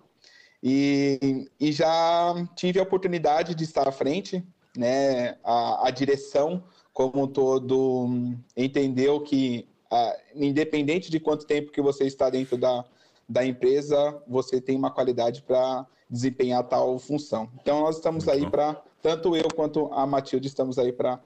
e, 0.61 1.47
e 1.59 1.71
já 1.71 2.35
tive 2.55 2.79
a 2.79 2.83
oportunidade 2.83 3.55
de 3.55 3.63
estar 3.63 3.87
à 3.87 3.91
frente, 3.91 4.43
né, 4.75 5.37
a, 5.43 5.87
a 5.87 5.91
direção 5.91 6.63
como 6.93 7.23
um 7.23 7.27
todo 7.27 8.35
entendeu 8.55 9.21
que 9.21 9.70
ah, 9.91 10.17
independente 10.33 11.11
de 11.11 11.19
quanto 11.19 11.45
tempo 11.45 11.71
que 11.71 11.81
você 11.81 12.05
está 12.05 12.29
dentro 12.29 12.57
da, 12.57 12.85
da 13.27 13.45
empresa, 13.45 14.21
você 14.25 14.61
tem 14.61 14.77
uma 14.77 14.89
qualidade 14.89 15.41
para 15.41 15.85
desempenhar 16.09 16.63
tal 16.63 16.97
função. 16.97 17.49
Então, 17.61 17.81
nós 17.81 17.97
estamos 17.97 18.27
aí 18.27 18.49
para, 18.49 18.81
tanto 19.01 19.35
eu 19.35 19.49
quanto 19.53 19.91
a 19.93 20.05
Matilde, 20.07 20.47
estamos 20.47 20.79
aí 20.79 20.93
para 20.93 21.19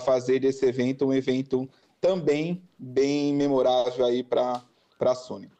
fazer 0.00 0.38
desse 0.38 0.66
evento 0.66 1.06
um 1.06 1.14
evento 1.14 1.68
também 2.00 2.62
bem 2.78 3.34
memorável 3.34 4.04
aí 4.04 4.22
para 4.22 4.62
a 5.00 5.14
Sony. 5.14 5.50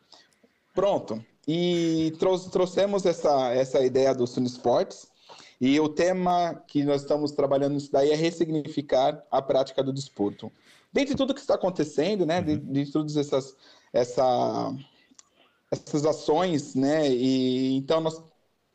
Pronto. 0.75 1.25
E 1.49 2.15
trouxemos 2.53 3.05
essa, 3.07 3.53
essa 3.53 3.85
ideia 3.85 4.15
do 4.15 4.27
Sony 4.27 4.47
Sports. 4.47 5.09
E 5.61 5.79
o 5.79 5.89
tema 5.89 6.55
que 6.67 6.83
nós 6.85 7.03
estamos 7.03 7.33
trabalhando 7.33 7.75
nisso 7.75 7.93
daí 7.93 8.11
é 8.11 8.15
ressignificar 8.15 9.23
a 9.31 9.43
prática 9.43 9.83
do 9.83 9.93
desporto 9.93 10.51
dentre 10.93 11.15
tudo 11.15 11.35
que 11.35 11.41
está 11.41 11.55
acontecendo, 11.55 12.27
né, 12.27 12.43
de, 12.43 12.53
uhum. 12.53 12.73
de 12.73 12.91
todas 12.91 13.17
essas, 13.17 13.57
essa, 13.93 14.75
essas 15.71 16.05
ações, 16.05 16.75
né, 16.75 17.09
e 17.09 17.77
então 17.77 18.01
nós 18.01 18.23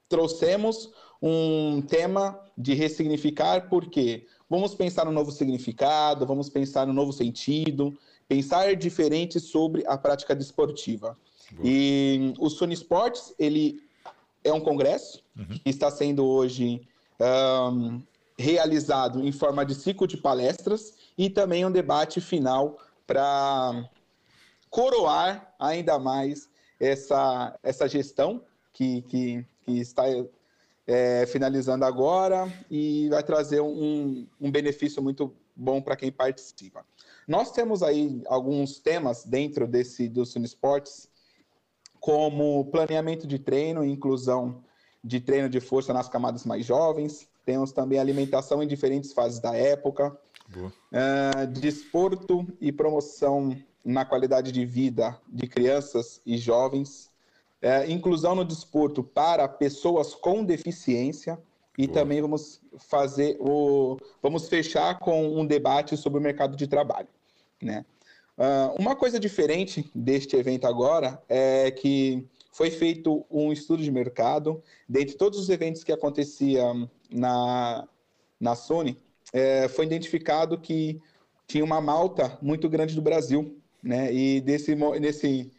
trouxemos 0.07 0.91
um 1.21 1.81
tema 1.81 2.39
de 2.57 2.73
ressignificar, 2.73 3.69
porque 3.69 4.27
vamos 4.49 4.75
pensar 4.75 5.05
no 5.05 5.11
novo 5.11 5.31
significado, 5.31 6.25
vamos 6.25 6.49
pensar 6.49 6.85
no 6.85 6.93
novo 6.93 7.11
sentido, 7.11 7.97
pensar 8.27 8.75
diferente 8.75 9.39
sobre 9.39 9.83
a 9.87 9.97
prática 9.97 10.35
desportiva. 10.35 11.17
Boa. 11.51 11.63
E 11.63 12.33
o 12.39 12.49
Sony 12.49 12.73
Sports, 12.73 13.33
ele 13.37 13.81
é 14.43 14.53
um 14.53 14.61
congresso 14.61 15.23
uhum. 15.35 15.45
que 15.47 15.69
está 15.69 15.89
sendo 15.89 16.25
hoje 16.25 16.87
um, 17.19 18.01
realizado 18.37 19.25
em 19.25 19.31
forma 19.31 19.65
de 19.65 19.73
ciclo 19.73 20.07
de 20.07 20.17
palestras 20.17 20.93
e 21.17 21.29
também 21.29 21.65
um 21.65 21.71
debate 21.71 22.19
final 22.19 22.77
para 23.05 23.89
coroar 24.69 25.53
ainda 25.59 25.97
mais 25.97 26.49
essa, 26.79 27.57
essa 27.63 27.87
gestão 27.87 28.43
que, 28.73 29.01
que, 29.03 29.45
que 29.63 29.79
está 29.79 30.03
é, 30.85 31.25
finalizando 31.25 31.85
agora 31.85 32.51
e 32.69 33.07
vai 33.09 33.23
trazer 33.23 33.61
um, 33.61 34.27
um 34.39 34.51
benefício 34.51 35.01
muito 35.01 35.33
bom 35.55 35.81
para 35.81 35.95
quem 35.95 36.11
participa. 36.11 36.85
Nós 37.27 37.51
temos 37.51 37.81
aí 37.81 38.21
alguns 38.27 38.79
temas 38.79 39.23
dentro 39.23 39.65
desse 39.67 40.09
do 40.09 40.25
Cine 40.25 40.45
Esportes, 40.45 41.09
como 41.99 42.65
planeamento 42.65 43.25
de 43.25 43.39
treino 43.39 43.83
inclusão 43.83 44.63
de 45.05 45.19
treino 45.19 45.47
de 45.47 45.59
força 45.59 45.93
nas 45.93 46.09
camadas 46.09 46.45
mais 46.45 46.65
jovens. 46.65 47.27
Temos 47.45 47.71
também 47.71 47.99
alimentação 47.99 48.63
em 48.63 48.67
diferentes 48.67 49.13
fases 49.13 49.39
da 49.39 49.55
época, 49.55 50.19
Uh, 50.53 51.47
desporto 51.47 52.45
e 52.61 52.71
promoção 52.71 53.55
na 53.83 54.05
qualidade 54.05 54.51
de 54.51 54.65
vida 54.65 55.19
de 55.27 55.47
crianças 55.47 56.21
e 56.25 56.37
jovens. 56.37 57.11
Uh, 57.61 57.89
inclusão 57.89 58.35
no 58.35 58.45
desporto 58.45 59.03
para 59.03 59.47
pessoas 59.47 60.13
com 60.13 60.43
deficiência. 60.43 61.39
E 61.77 61.87
Boa. 61.87 61.99
também 61.99 62.21
vamos 62.21 62.61
fazer 62.77 63.37
o. 63.39 63.97
Vamos 64.21 64.47
fechar 64.47 64.97
com 64.99 65.27
um 65.37 65.45
debate 65.45 65.97
sobre 65.97 66.19
o 66.19 66.21
mercado 66.21 66.55
de 66.55 66.67
trabalho. 66.67 67.09
Né? 67.61 67.85
Uh, 68.37 68.79
uma 68.79 68.95
coisa 68.95 69.19
diferente 69.19 69.89
deste 69.93 70.35
evento 70.35 70.67
agora 70.67 71.21
é 71.27 71.71
que 71.71 72.25
foi 72.51 72.71
feito 72.71 73.25
um 73.29 73.51
estudo 73.51 73.83
de 73.83 73.91
mercado, 73.91 74.63
dentre 74.87 75.15
todos 75.15 75.37
os 75.37 75.49
eventos 75.49 75.83
que 75.83 75.91
aconteciam 75.91 76.89
na, 77.09 77.85
na 78.39 78.55
Sony, 78.55 78.97
é, 79.35 79.67
foi 79.67 79.85
identificado 79.85 80.57
que 80.57 81.01
tinha 81.45 81.63
uma 81.63 81.81
malta 81.81 82.37
muito 82.41 82.69
grande 82.69 82.95
do 82.95 83.01
Brasil, 83.01 83.59
né? 83.83 84.11
E 84.13 84.39
desse, 84.39 84.73
nesse, 84.73 85.51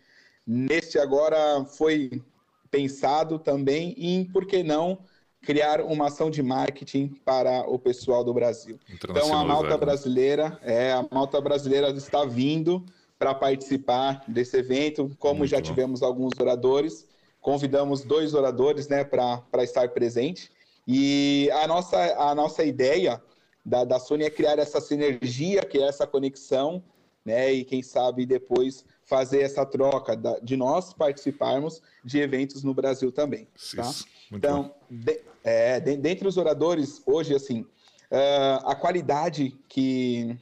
nesse 0.47 0.99
agora 0.99 1.63
foi 1.67 2.23
pensado 2.71 3.39
também 3.39 3.95
em, 3.99 4.25
por 4.25 4.47
que 4.47 4.63
não, 4.63 4.99
criar 5.43 5.83
uma 5.83 6.07
ação 6.07 6.31
de 6.31 6.43
marketing 6.43 7.09
para 7.23 7.69
o 7.69 7.79
pessoal 7.79 8.25
do 8.25 8.33
Brasil. 8.33 8.81
Então 8.89 9.37
a 9.37 9.45
malta 9.45 9.71
né? 9.71 9.77
brasileira, 9.77 10.59
é, 10.63 10.93
a 10.93 11.07
malta 11.13 11.39
brasileira 11.39 11.91
está 11.91 12.25
vindo 12.25 12.83
para 13.19 13.35
participar 13.35 14.25
desse 14.27 14.57
evento, 14.57 15.15
como 15.19 15.41
Muito 15.41 15.51
já 15.51 15.59
bom. 15.59 15.63
tivemos 15.63 16.03
alguns 16.03 16.33
oradores, 16.41 17.07
convidamos 17.43 18.03
dois 18.03 18.33
oradores, 18.33 18.89
né, 18.89 19.05
para 19.05 19.63
estar 19.63 19.91
presente. 19.91 20.51
E 20.89 21.51
a 21.53 21.67
nossa 21.67 21.99
a 22.17 22.35
nossa 22.35 22.65
ideia 22.65 23.21
da, 23.67 23.83
da 23.83 23.99
Sony 23.99 24.23
é 24.23 24.31
criar 24.31 24.61
essa 24.61 24.81
sinergia, 24.81 25.61
que 25.63 25.77
é 25.77 25.89
essa 25.89 26.07
conexão, 26.07 26.85
né, 27.25 27.53
e 27.53 27.65
quem 27.65 27.83
sabe 27.83 28.25
depois 28.25 28.85
fazer 29.05 29.41
essa 29.41 29.67
troca 29.67 30.17
da, 30.17 30.39
de 30.39 30.57
nós 30.57 30.93
participarmos 30.93 31.83
de 32.05 32.21
eventos 32.21 32.63
no 32.63 32.73
Brasil 32.73 33.11
também. 33.11 33.49
Tá? 33.75 33.91
então, 34.31 34.73
de, 34.89 35.21
é, 35.43 35.81
de, 35.81 35.97
dentre 35.97 36.29
os 36.29 36.37
oradores, 36.37 37.03
hoje, 37.05 37.35
assim, 37.35 37.63
uh, 37.63 38.65
a 38.65 38.77
qualidade 38.77 39.59
que, 39.69 40.39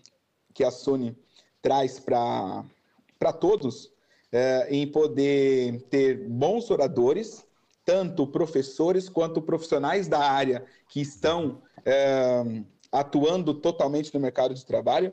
que 0.53 0.63
a 0.63 0.71
Sony 0.71 1.17
traz 1.63 1.99
para 1.99 3.33
todos 3.41 3.87
uh, 3.87 4.69
em 4.69 4.87
poder 4.87 5.81
ter 5.89 6.29
bons 6.29 6.71
oradores, 6.71 7.47
tanto 7.87 8.27
professores 8.27 9.09
quanto 9.09 9.41
profissionais 9.41 10.09
da 10.09 10.19
área 10.19 10.67
que 10.89 11.01
estão 11.01 11.63
uh, 11.79 12.74
atuando 12.95 13.53
totalmente 13.53 14.15
no 14.15 14.21
mercado 14.21 14.55
de 14.55 14.65
trabalho. 14.65 15.13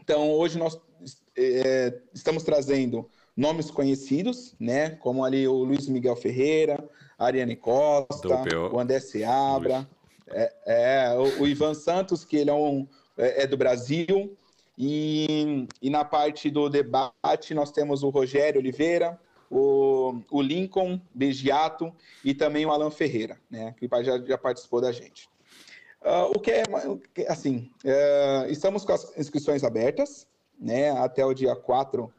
Então, 0.00 0.32
hoje 0.32 0.58
nós 0.58 0.80
é, 1.36 1.96
estamos 2.12 2.42
trazendo 2.42 3.08
nomes 3.36 3.70
conhecidos, 3.70 4.56
né? 4.58 4.90
Como 4.90 5.24
ali 5.24 5.46
o 5.46 5.62
Luiz 5.62 5.86
Miguel 5.86 6.16
Ferreira, 6.16 6.84
a 7.16 7.26
Ariane 7.26 7.54
Costa, 7.54 8.42
o 8.72 8.80
André 8.80 8.98
Seabra, 8.98 9.88
é, 10.26 10.52
é, 10.66 11.14
o, 11.16 11.42
o, 11.42 11.46
Ivan 11.46 11.72
Santos, 11.72 12.24
que 12.24 12.36
ele 12.36 12.50
é, 12.50 12.54
um, 12.54 12.86
é, 13.16 13.44
é, 13.44 13.46
do 13.46 13.56
Brasil. 13.56 14.36
E, 14.76 15.68
e 15.80 15.90
na 15.90 16.04
parte 16.04 16.50
do 16.50 16.68
debate 16.68 17.54
nós 17.54 17.70
temos 17.70 18.02
o 18.02 18.10
Rogério 18.10 18.60
Oliveira, 18.60 19.20
o, 19.48 20.20
o 20.30 20.42
Lincoln 20.42 21.00
Begiato 21.14 21.92
e 22.24 22.34
também 22.34 22.66
o 22.66 22.72
Alan 22.72 22.90
Ferreira, 22.90 23.38
né? 23.48 23.72
Que 23.78 23.88
já, 24.02 24.18
já 24.18 24.36
participou 24.36 24.80
da 24.80 24.90
gente. 24.90 25.28
Uh, 26.02 26.30
o 26.34 26.38
que 26.38 26.52
é, 26.52 26.62
assim, 27.28 27.70
uh, 27.84 28.50
estamos 28.50 28.84
com 28.84 28.92
as 28.92 29.16
inscrições 29.18 29.64
abertas, 29.64 30.26
né, 30.58 30.90
até 30.92 31.24
o 31.24 31.34
dia 31.34 31.56
4 31.56 32.12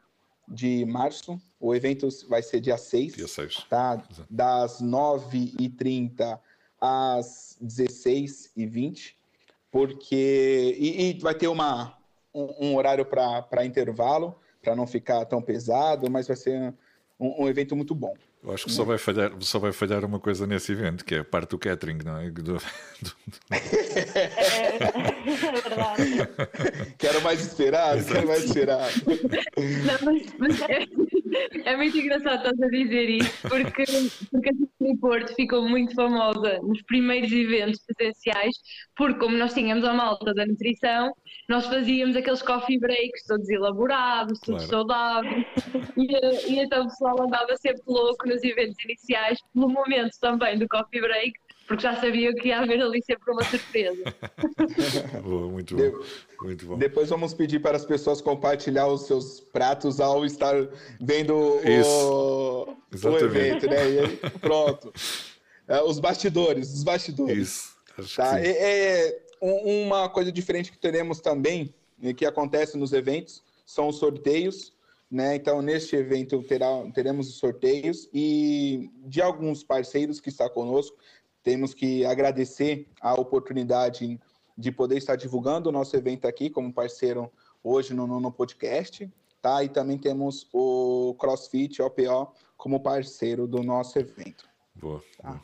de 0.46 0.84
março. 0.84 1.40
O 1.58 1.74
evento 1.74 2.08
vai 2.28 2.42
ser 2.42 2.60
dia 2.60 2.76
6, 2.76 3.14
dia 3.14 3.28
6. 3.28 3.64
Tá? 3.68 4.02
das 4.28 4.82
9h30 4.82 6.38
às 6.80 7.56
16h20, 7.62 9.14
porque. 9.70 10.76
E, 10.78 11.10
e 11.10 11.18
vai 11.18 11.34
ter 11.34 11.48
uma, 11.48 11.96
um, 12.34 12.68
um 12.68 12.76
horário 12.76 13.04
para 13.04 13.64
intervalo, 13.64 14.34
para 14.62 14.74
não 14.74 14.86
ficar 14.86 15.24
tão 15.26 15.40
pesado, 15.40 16.10
mas 16.10 16.26
vai 16.26 16.36
ser 16.36 16.74
um, 17.18 17.44
um 17.44 17.48
evento 17.48 17.76
muito 17.76 17.94
bom. 17.94 18.14
Eu 18.42 18.54
acho 18.54 18.64
que 18.64 18.72
só 18.72 18.84
vai, 18.84 18.96
falhar, 18.96 19.30
só 19.40 19.58
vai 19.58 19.70
falhar 19.70 20.02
uma 20.02 20.18
coisa 20.18 20.46
nesse 20.46 20.72
evento, 20.72 21.04
que 21.04 21.14
é 21.14 21.18
a 21.18 21.24
parte 21.24 21.50
do 21.50 21.58
catering, 21.58 21.98
não 22.02 22.16
é? 22.16 22.30
Do, 22.32 22.54
do... 22.54 22.62
é, 23.50 23.56
é 24.76 25.52
verdade. 25.62 26.28
Quero 26.96 27.20
mais 27.20 27.40
esperado, 27.40 27.98
Exato. 27.98 28.14
quero 28.14 28.28
mais 28.28 28.44
esperado. 28.44 28.92
Não, 29.84 29.98
mas, 30.02 30.26
mas 30.38 30.58
é, 31.64 31.76
muito 31.76 31.96
engraçado 31.96 32.36
estás 32.36 32.60
a 32.60 32.68
dizer 32.68 33.08
isso, 33.10 33.48
porque, 33.48 33.84
porque 34.30 34.50
a 34.50 34.52
Cidade 34.52 35.00
Porto 35.00 35.34
ficou 35.34 35.68
muito 35.68 35.94
famosa 35.94 36.58
nos 36.62 36.82
primeiros 36.82 37.30
eventos 37.30 37.80
presenciais, 37.86 38.54
porque 38.96 39.18
como 39.18 39.36
nós 39.36 39.54
tínhamos 39.54 39.84
a 39.84 39.94
malta 39.94 40.32
da 40.34 40.46
nutrição, 40.46 41.12
nós 41.48 41.66
fazíamos 41.66 42.16
aqueles 42.16 42.42
coffee 42.42 42.78
breaks 42.78 43.24
todos 43.26 43.48
elaborados, 43.48 44.40
todos 44.40 44.66
claro. 44.66 44.88
saudáveis, 44.88 45.46
e, 45.96 46.52
e 46.52 46.58
então 46.60 46.84
o 46.84 46.88
pessoal 46.88 47.22
andava 47.22 47.56
sempre 47.56 47.82
louco 47.86 48.28
nos 48.28 48.42
eventos 48.42 48.76
iniciais, 48.84 49.38
pelo 49.52 49.68
momento 49.68 50.16
também 50.20 50.58
do 50.58 50.68
coffee 50.68 51.00
break, 51.00 51.32
porque 51.70 51.84
já 51.84 51.94
sabia 52.00 52.34
que 52.34 52.48
ia 52.48 52.58
haver 52.58 52.82
ali 52.82 53.00
sempre 53.00 53.30
uma 53.30 53.44
surpresa. 53.44 54.02
Boa, 55.22 55.48
muito 55.48 55.76
bom. 55.76 56.04
muito 56.42 56.66
bom. 56.66 56.76
Depois 56.76 57.08
vamos 57.08 57.32
pedir 57.32 57.60
para 57.60 57.76
as 57.76 57.84
pessoas 57.84 58.20
compartilhar 58.20 58.88
os 58.88 59.02
seus 59.02 59.38
pratos 59.38 60.00
ao 60.00 60.26
estar 60.26 60.66
vendo 61.00 61.32
o, 61.32 62.76
o 62.92 63.18
evento, 63.18 63.68
né? 63.68 63.88
E 63.88 63.98
aí, 64.00 64.16
pronto. 64.42 64.92
É, 65.68 65.80
os 65.80 66.00
bastidores, 66.00 66.74
os 66.74 66.82
bastidores. 66.82 67.38
Isso. 67.38 67.76
Acho 67.96 68.16
tá? 68.16 68.40
É, 68.40 68.48
é, 68.50 69.22
uma 69.40 70.08
coisa 70.08 70.32
diferente 70.32 70.72
que 70.72 70.78
teremos 70.78 71.20
também, 71.20 71.72
que 72.16 72.26
acontece 72.26 72.76
nos 72.76 72.92
eventos, 72.92 73.44
são 73.64 73.86
os 73.86 73.96
sorteios. 73.96 74.72
Né? 75.08 75.34
Então, 75.34 75.60
neste 75.60 75.96
evento 75.96 76.40
terá, 76.44 76.68
teremos 76.94 77.28
os 77.28 77.34
sorteios 77.34 78.08
e 78.14 78.90
de 79.06 79.20
alguns 79.20 79.64
parceiros 79.64 80.20
que 80.20 80.28
está 80.28 80.48
conosco, 80.48 80.96
temos 81.42 81.74
que 81.74 82.04
agradecer 82.04 82.88
a 83.00 83.14
oportunidade 83.14 84.20
de 84.56 84.70
poder 84.70 84.98
estar 84.98 85.16
divulgando 85.16 85.68
o 85.68 85.72
nosso 85.72 85.96
evento 85.96 86.26
aqui 86.26 86.50
como 86.50 86.72
parceiro 86.72 87.30
hoje 87.62 87.94
no, 87.94 88.06
no 88.06 88.30
podcast, 88.30 89.10
tá? 89.40 89.64
E 89.64 89.68
também 89.68 89.98
temos 89.98 90.46
o 90.52 91.14
CrossFit 91.18 91.80
OPO 91.80 92.32
como 92.56 92.80
parceiro 92.80 93.46
do 93.46 93.62
nosso 93.62 93.98
evento. 93.98 94.48
Boa. 94.74 95.02
Tá? 95.20 95.40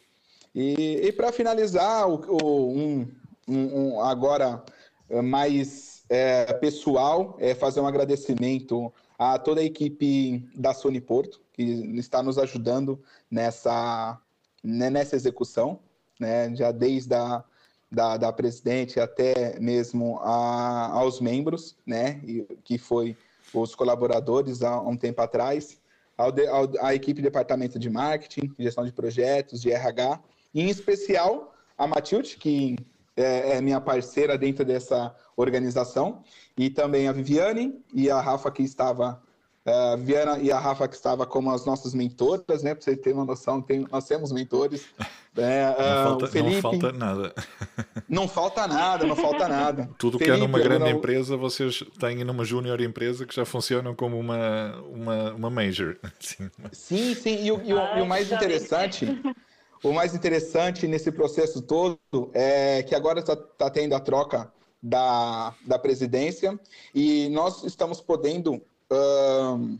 E, 0.54 1.00
e 1.02 1.12
para 1.12 1.32
finalizar, 1.32 2.08
o, 2.08 2.20
o 2.42 2.70
um, 2.72 3.08
um, 3.48 3.94
um, 3.94 4.00
agora 4.00 4.64
eh, 5.08 5.22
mais 5.22 6.04
é, 6.08 6.52
pessoal, 6.54 7.36
é 7.38 7.54
fazer 7.54 7.80
um 7.80 7.86
agradecimento 7.86 8.92
a 9.18 9.38
toda 9.38 9.60
a 9.60 9.64
equipe 9.64 10.46
da 10.54 10.74
Sony 10.74 11.00
Porto, 11.00 11.40
que 11.52 11.62
está 11.98 12.22
nos 12.22 12.38
ajudando 12.38 13.02
nessa, 13.30 14.20
né, 14.62 14.90
nessa 14.90 15.16
execução, 15.16 15.80
né, 16.18 16.54
já 16.54 16.72
desde 16.72 17.14
a 17.14 17.44
da, 17.90 18.16
da 18.16 18.32
presidente 18.32 18.98
até 18.98 19.58
mesmo 19.60 20.18
a, 20.20 20.88
aos 20.92 21.20
membros, 21.20 21.76
né, 21.86 22.20
que 22.64 22.78
foi 22.78 23.16
os 23.54 23.74
colaboradores 23.74 24.62
há 24.62 24.80
um 24.80 24.96
tempo 24.96 25.22
atrás, 25.22 25.78
ao, 26.18 26.32
de, 26.32 26.46
ao 26.46 26.68
a 26.80 26.94
equipe 26.94 27.20
de 27.20 27.28
departamento 27.28 27.78
de 27.78 27.88
marketing, 27.88 28.52
gestão 28.58 28.84
de 28.84 28.92
projetos, 28.92 29.60
de 29.60 29.70
RH, 29.70 30.20
e 30.52 30.62
em 30.62 30.68
especial 30.68 31.54
a 31.78 31.86
Matilde, 31.86 32.36
que 32.36 32.76
é, 33.16 33.56
é 33.56 33.60
minha 33.60 33.80
parceira 33.80 34.36
dentro 34.36 34.64
dessa 34.64 35.14
organização, 35.36 36.22
e 36.56 36.70
também 36.70 37.06
a 37.08 37.12
Viviane 37.12 37.82
e 37.94 38.10
a 38.10 38.20
Rafa, 38.20 38.50
que 38.50 38.62
estava 38.62 39.22
a 39.66 39.96
Viana 39.96 40.38
e 40.38 40.52
a 40.52 40.58
Rafa, 40.58 40.86
que 40.86 40.94
estava 40.94 41.26
como 41.26 41.50
as 41.50 41.66
nossas 41.66 41.92
mentoras, 41.92 42.62
né? 42.62 42.74
Para 42.74 42.84
você 42.84 42.96
ter 42.96 43.12
uma 43.12 43.24
noção, 43.24 43.60
tem, 43.60 43.86
nós 43.90 44.06
temos 44.06 44.30
mentores. 44.30 44.86
É, 45.36 45.70
uh, 45.70 45.82
não, 45.82 46.04
falta, 46.04 46.26
Felipe, 46.28 46.54
não 46.54 46.62
falta 46.62 46.92
nada. 46.92 47.34
Não 48.08 48.28
falta 48.28 48.66
nada, 48.66 49.06
não 49.06 49.16
falta 49.16 49.48
nada. 49.48 49.90
Tudo 49.98 50.18
Felipe, 50.18 50.36
que 50.36 50.42
é 50.42 50.46
numa 50.46 50.58
grande 50.58 50.90
não... 50.90 50.98
empresa, 50.98 51.36
vocês 51.36 51.82
têm 51.98 52.24
numa 52.24 52.44
junior 52.44 52.80
empresa 52.80 53.26
que 53.26 53.34
já 53.34 53.44
funcionam 53.44 53.94
como 53.94 54.18
uma, 54.18 54.76
uma, 54.92 55.32
uma 55.34 55.50
major. 55.50 55.96
Sim, 56.20 56.50
sim. 56.72 57.14
sim. 57.14 57.44
E, 57.44 57.52
o, 57.52 57.60
e, 57.62 57.72
o, 57.72 57.98
e 57.98 58.02
o 58.02 58.06
mais 58.06 58.30
interessante. 58.32 59.06
O 59.82 59.92
mais 59.92 60.14
interessante 60.14 60.86
nesse 60.86 61.12
processo 61.12 61.60
todo 61.62 61.98
é 62.32 62.82
que 62.82 62.94
agora 62.94 63.20
está 63.20 63.36
tá 63.36 63.70
tendo 63.70 63.94
a 63.94 64.00
troca 64.00 64.50
da, 64.82 65.54
da 65.64 65.78
presidência 65.78 66.58
e 66.94 67.28
nós 67.30 67.62
estamos 67.62 68.00
podendo 68.00 68.54
uh, 68.54 69.78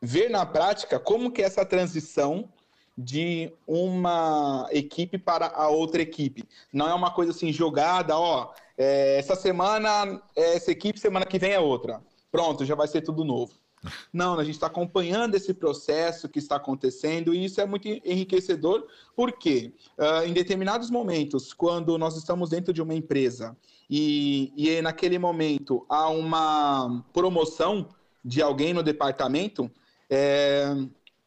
ver 0.00 0.30
na 0.30 0.46
prática 0.46 0.98
como 0.98 1.30
que 1.30 1.42
é 1.42 1.44
essa 1.46 1.64
transição 1.64 2.48
de 2.96 3.52
uma 3.66 4.68
equipe 4.70 5.18
para 5.18 5.48
a 5.48 5.68
outra 5.68 6.00
equipe. 6.00 6.44
Não 6.72 6.88
é 6.88 6.94
uma 6.94 7.10
coisa 7.10 7.32
assim 7.32 7.52
jogada, 7.52 8.16
ó, 8.18 8.52
é, 8.78 9.18
essa 9.18 9.34
semana 9.34 10.20
é 10.34 10.56
essa 10.56 10.70
equipe, 10.70 10.98
semana 10.98 11.26
que 11.26 11.38
vem 11.38 11.52
é 11.52 11.60
outra. 11.60 12.00
Pronto, 12.30 12.64
já 12.64 12.74
vai 12.74 12.88
ser 12.88 13.02
tudo 13.02 13.24
novo. 13.24 13.52
Não, 14.12 14.38
a 14.38 14.44
gente 14.44 14.54
está 14.54 14.66
acompanhando 14.66 15.34
esse 15.34 15.52
processo 15.52 16.28
que 16.28 16.38
está 16.38 16.56
acontecendo 16.56 17.34
e 17.34 17.44
isso 17.44 17.60
é 17.60 17.66
muito 17.66 17.86
enriquecedor, 17.86 18.86
porque 19.14 19.72
uh, 19.98 20.26
em 20.26 20.32
determinados 20.32 20.90
momentos, 20.90 21.52
quando 21.52 21.96
nós 21.98 22.16
estamos 22.16 22.50
dentro 22.50 22.72
de 22.72 22.82
uma 22.82 22.94
empresa 22.94 23.56
e, 23.88 24.52
e 24.56 24.80
naquele 24.82 25.18
momento 25.18 25.84
há 25.88 26.08
uma 26.08 27.04
promoção 27.12 27.88
de 28.24 28.42
alguém 28.42 28.74
no 28.74 28.82
departamento, 28.82 29.70
é, 30.10 30.74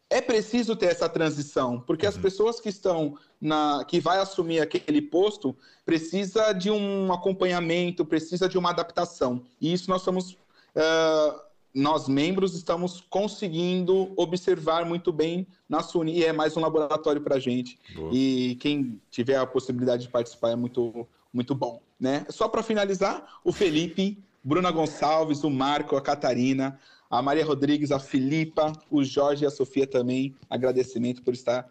é 0.10 0.22
preciso 0.22 0.76
ter 0.76 0.88
essa 0.88 1.08
transição, 1.08 1.80
porque 1.82 2.06
uhum. 2.06 2.10
as 2.10 2.18
pessoas 2.18 2.60
que 2.60 2.70
estão 2.70 3.18
na 3.40 3.86
que 3.88 4.00
vai 4.00 4.20
assumir 4.20 4.60
aquele 4.60 5.02
posto 5.02 5.56
precisa 5.86 6.52
de 6.52 6.72
um 6.72 7.14
acompanhamento, 7.14 8.04
precisa 8.04 8.50
de 8.50 8.58
uma 8.58 8.72
adaptação. 8.72 9.44
E 9.62 9.72
isso 9.72 9.90
nós 9.90 10.02
estamos 10.02 10.32
uh, 10.32 11.50
nós 11.74 12.08
membros 12.08 12.56
estamos 12.56 13.02
conseguindo 13.10 14.12
observar 14.18 14.86
muito 14.86 15.14
bem 15.14 15.46
na 15.68 15.84
Suni 15.84 16.18
e 16.18 16.26
é 16.26 16.34
mais 16.34 16.58
um 16.58 16.62
laboratório 16.62 17.22
para 17.22 17.36
a 17.36 17.40
gente. 17.40 17.78
Boa. 17.96 18.10
E 18.12 18.58
quem 18.60 19.00
tiver 19.12 19.38
a 19.38 19.46
possibilidade 19.46 20.04
de 20.04 20.10
participar 20.10 20.52
é 20.52 20.56
muito, 20.56 21.08
muito 21.32 21.54
bom. 21.54 21.82
Né? 22.00 22.26
Só 22.30 22.48
para 22.48 22.64
finalizar, 22.64 23.40
o 23.44 23.52
Felipe, 23.52 24.18
Bruna 24.44 24.72
Gonçalves, 24.72 25.44
o 25.44 25.50
Marco, 25.50 25.96
a 25.96 26.02
Catarina, 26.02 26.80
a 27.10 27.22
Maria 27.22 27.46
Rodrigues, 27.46 27.92
a 27.92 28.00
Filipa, 28.00 28.72
o 28.90 29.04
Jorge 29.04 29.44
e 29.44 29.48
a 29.48 29.52
Sofia 29.52 29.88
também. 29.88 30.36
Agradecimento 30.50 31.24
por 31.24 31.34
estar 31.34 31.70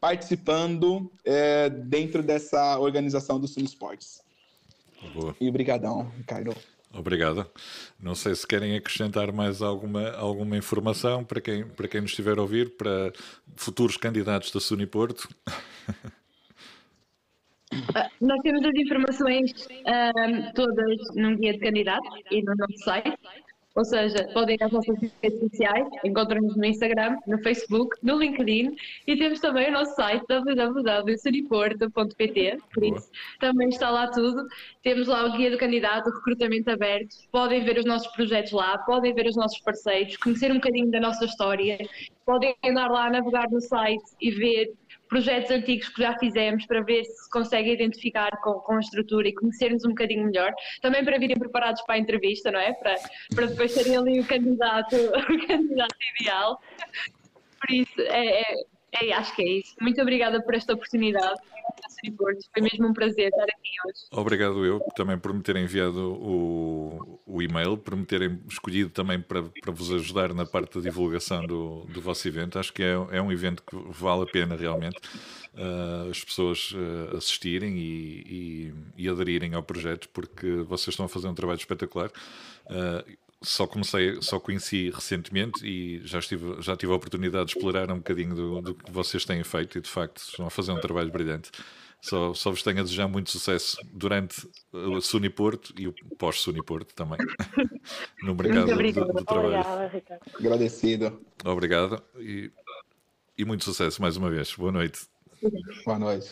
participando 0.00 1.10
é, 1.24 1.68
dentro 1.68 2.22
dessa 2.22 2.78
organização 2.78 3.40
do 3.40 3.48
Suni 3.48 3.66
Esportes. 3.66 4.22
Boa. 5.14 5.34
E 5.40 5.48
obrigadão, 5.48 6.12
Ricardo. 6.16 6.54
Obrigado. 6.92 7.46
Não 7.98 8.14
sei 8.14 8.34
se 8.34 8.46
querem 8.46 8.76
acrescentar 8.76 9.32
mais 9.32 9.62
alguma, 9.62 10.10
alguma 10.10 10.56
informação 10.56 11.24
para 11.24 11.40
quem, 11.40 11.64
para 11.64 11.88
quem 11.88 12.00
nos 12.00 12.10
estiver 12.10 12.36
a 12.38 12.42
ouvir, 12.42 12.76
para 12.76 13.12
futuros 13.56 13.96
candidatos 13.96 14.50
da 14.50 14.60
Suni 14.60 14.86
Porto. 14.86 15.28
Ah, 17.94 18.10
nós 18.20 18.40
temos 18.42 18.64
as 18.64 18.74
informações 18.74 19.68
um, 19.70 20.52
todas 20.52 21.14
num 21.14 21.36
guia 21.36 21.52
de 21.52 21.60
candidatos 21.60 22.10
e 22.30 22.42
no 22.42 22.54
nosso 22.56 22.84
site. 22.84 23.16
Ou 23.80 23.84
seja, 23.86 24.28
podem 24.34 24.56
ir 24.56 24.62
às 24.62 24.70
nossas 24.70 24.94
redes 25.00 25.40
sociais, 25.40 25.88
encontram-nos 26.04 26.54
no 26.54 26.66
Instagram, 26.66 27.16
no 27.26 27.38
Facebook, 27.38 27.96
no 28.02 28.18
LinkedIn 28.18 28.76
e 29.06 29.16
temos 29.16 29.40
também 29.40 29.70
o 29.70 29.72
nosso 29.72 29.94
site 29.94 30.22
www.suriporto.pt, 30.28 32.58
por 32.74 32.84
isso 32.84 33.10
também 33.38 33.70
está 33.70 33.88
lá 33.88 34.08
tudo. 34.08 34.46
Temos 34.82 35.08
lá 35.08 35.24
o 35.24 35.32
guia 35.32 35.50
do 35.50 35.56
candidato, 35.56 36.10
o 36.10 36.12
recrutamento 36.12 36.70
aberto, 36.70 37.16
podem 37.32 37.64
ver 37.64 37.78
os 37.78 37.86
nossos 37.86 38.08
projetos 38.08 38.52
lá, 38.52 38.76
podem 38.76 39.14
ver 39.14 39.26
os 39.26 39.36
nossos 39.36 39.58
parceiros, 39.60 40.14
conhecer 40.18 40.52
um 40.52 40.56
bocadinho 40.56 40.90
da 40.90 41.00
nossa 41.00 41.24
história, 41.24 41.78
podem 42.26 42.54
andar 42.62 42.90
lá, 42.90 43.08
navegar 43.08 43.48
no 43.50 43.62
site 43.62 44.04
e 44.20 44.30
ver 44.30 44.74
projetos 45.10 45.50
antigos 45.50 45.88
que 45.88 46.00
já 46.00 46.16
fizemos 46.18 46.64
para 46.64 46.82
ver 46.82 47.04
se 47.04 47.28
se 47.44 47.72
identificar 47.72 48.30
com, 48.40 48.54
com 48.54 48.74
a 48.74 48.80
estrutura 48.80 49.28
e 49.28 49.34
conhecermos 49.34 49.84
um 49.84 49.90
bocadinho 49.90 50.24
melhor. 50.24 50.54
Também 50.80 51.04
para 51.04 51.18
virem 51.18 51.36
preparados 51.36 51.82
para 51.82 51.96
a 51.96 51.98
entrevista, 51.98 52.50
não 52.50 52.60
é? 52.60 52.72
Para, 52.72 52.94
para 53.34 53.46
depois 53.46 53.72
serem 53.72 53.96
ali 53.96 54.20
o 54.20 54.26
candidato, 54.26 54.96
o 54.96 55.46
candidato 55.46 55.96
ideal. 56.20 56.60
Por 57.60 57.70
isso, 57.74 58.00
é, 58.00 58.40
é, 58.40 58.54
é, 59.02 59.12
acho 59.12 59.34
que 59.34 59.42
é 59.42 59.48
isso. 59.58 59.74
Muito 59.80 60.00
obrigada 60.00 60.42
por 60.42 60.54
esta 60.54 60.72
oportunidade. 60.72 61.40
Foi 62.52 62.62
mesmo 62.62 62.88
um 62.88 62.92
prazer 62.92 63.28
estar 63.28 63.44
aqui 63.44 63.70
hoje. 63.86 64.00
Obrigado 64.12 64.64
eu 64.64 64.80
também 64.94 65.18
por 65.18 65.32
me 65.32 65.42
terem 65.42 65.64
enviado 65.64 66.14
o, 66.14 67.20
o 67.26 67.42
e-mail, 67.42 67.76
por 67.76 67.96
me 67.96 68.04
terem 68.04 68.40
escolhido 68.48 68.90
também 68.90 69.20
para, 69.20 69.42
para 69.42 69.72
vos 69.72 69.92
ajudar 69.92 70.32
na 70.34 70.46
parte 70.46 70.78
da 70.78 70.80
divulgação 70.82 71.46
do, 71.46 71.84
do 71.86 72.00
vosso 72.00 72.26
evento. 72.26 72.58
Acho 72.58 72.72
que 72.72 72.82
é, 72.82 72.92
é 73.10 73.22
um 73.22 73.30
evento 73.30 73.62
que 73.62 73.76
vale 73.90 74.22
a 74.22 74.26
pena 74.26 74.56
realmente 74.56 74.98
uh, 75.54 76.10
as 76.10 76.24
pessoas 76.24 76.72
uh, 76.72 77.16
assistirem 77.16 77.76
e, 77.76 78.72
e, 78.96 79.04
e, 79.04 79.08
aderirem 79.08 79.54
ao 79.54 79.62
projeto, 79.62 80.08
porque 80.10 80.62
vocês 80.62 80.88
estão 80.88 81.06
a 81.06 81.08
fazer 81.08 81.28
um 81.28 81.34
trabalho 81.34 81.58
espetacular. 81.58 82.10
Uh, 82.66 83.29
só 83.42 83.66
comecei, 83.66 84.20
só 84.20 84.38
conheci 84.38 84.90
recentemente 84.90 85.66
e 85.66 86.00
já, 86.04 86.18
estive, 86.18 86.60
já 86.60 86.76
tive 86.76 86.92
a 86.92 86.96
oportunidade 86.96 87.46
de 87.46 87.56
explorar 87.56 87.90
um 87.90 87.96
bocadinho 87.96 88.34
do, 88.34 88.60
do 88.60 88.74
que 88.74 88.90
vocês 88.90 89.24
têm 89.24 89.42
feito 89.42 89.78
e 89.78 89.80
de 89.80 89.88
facto 89.88 90.18
estão 90.18 90.46
a 90.46 90.50
fazer 90.50 90.72
um 90.72 90.80
trabalho 90.80 91.10
brilhante. 91.10 91.50
Só, 92.02 92.32
só 92.32 92.50
vos 92.50 92.62
tenho 92.62 92.80
a 92.80 92.82
desejar 92.82 93.08
muito 93.08 93.30
sucesso 93.30 93.76
durante 93.92 94.48
o 94.72 95.00
Suniporto 95.00 95.74
e 95.78 95.86
o 95.86 95.94
pós-Suniporto 96.18 96.94
também. 96.94 97.18
no 98.22 98.34
mercado 98.34 98.66
do, 98.66 99.12
do, 99.12 99.24
trabalho. 99.24 99.86
Obrigada, 99.86 100.20
Agradecido. 100.38 101.20
Obrigado 101.44 102.02
e, 102.18 102.50
e 103.36 103.44
muito 103.44 103.64
sucesso 103.64 104.00
mais 104.00 104.16
uma 104.16 104.30
vez. 104.30 104.54
Boa 104.54 104.72
noite. 104.72 105.00
Boa 105.84 105.98
noite. 105.98 106.30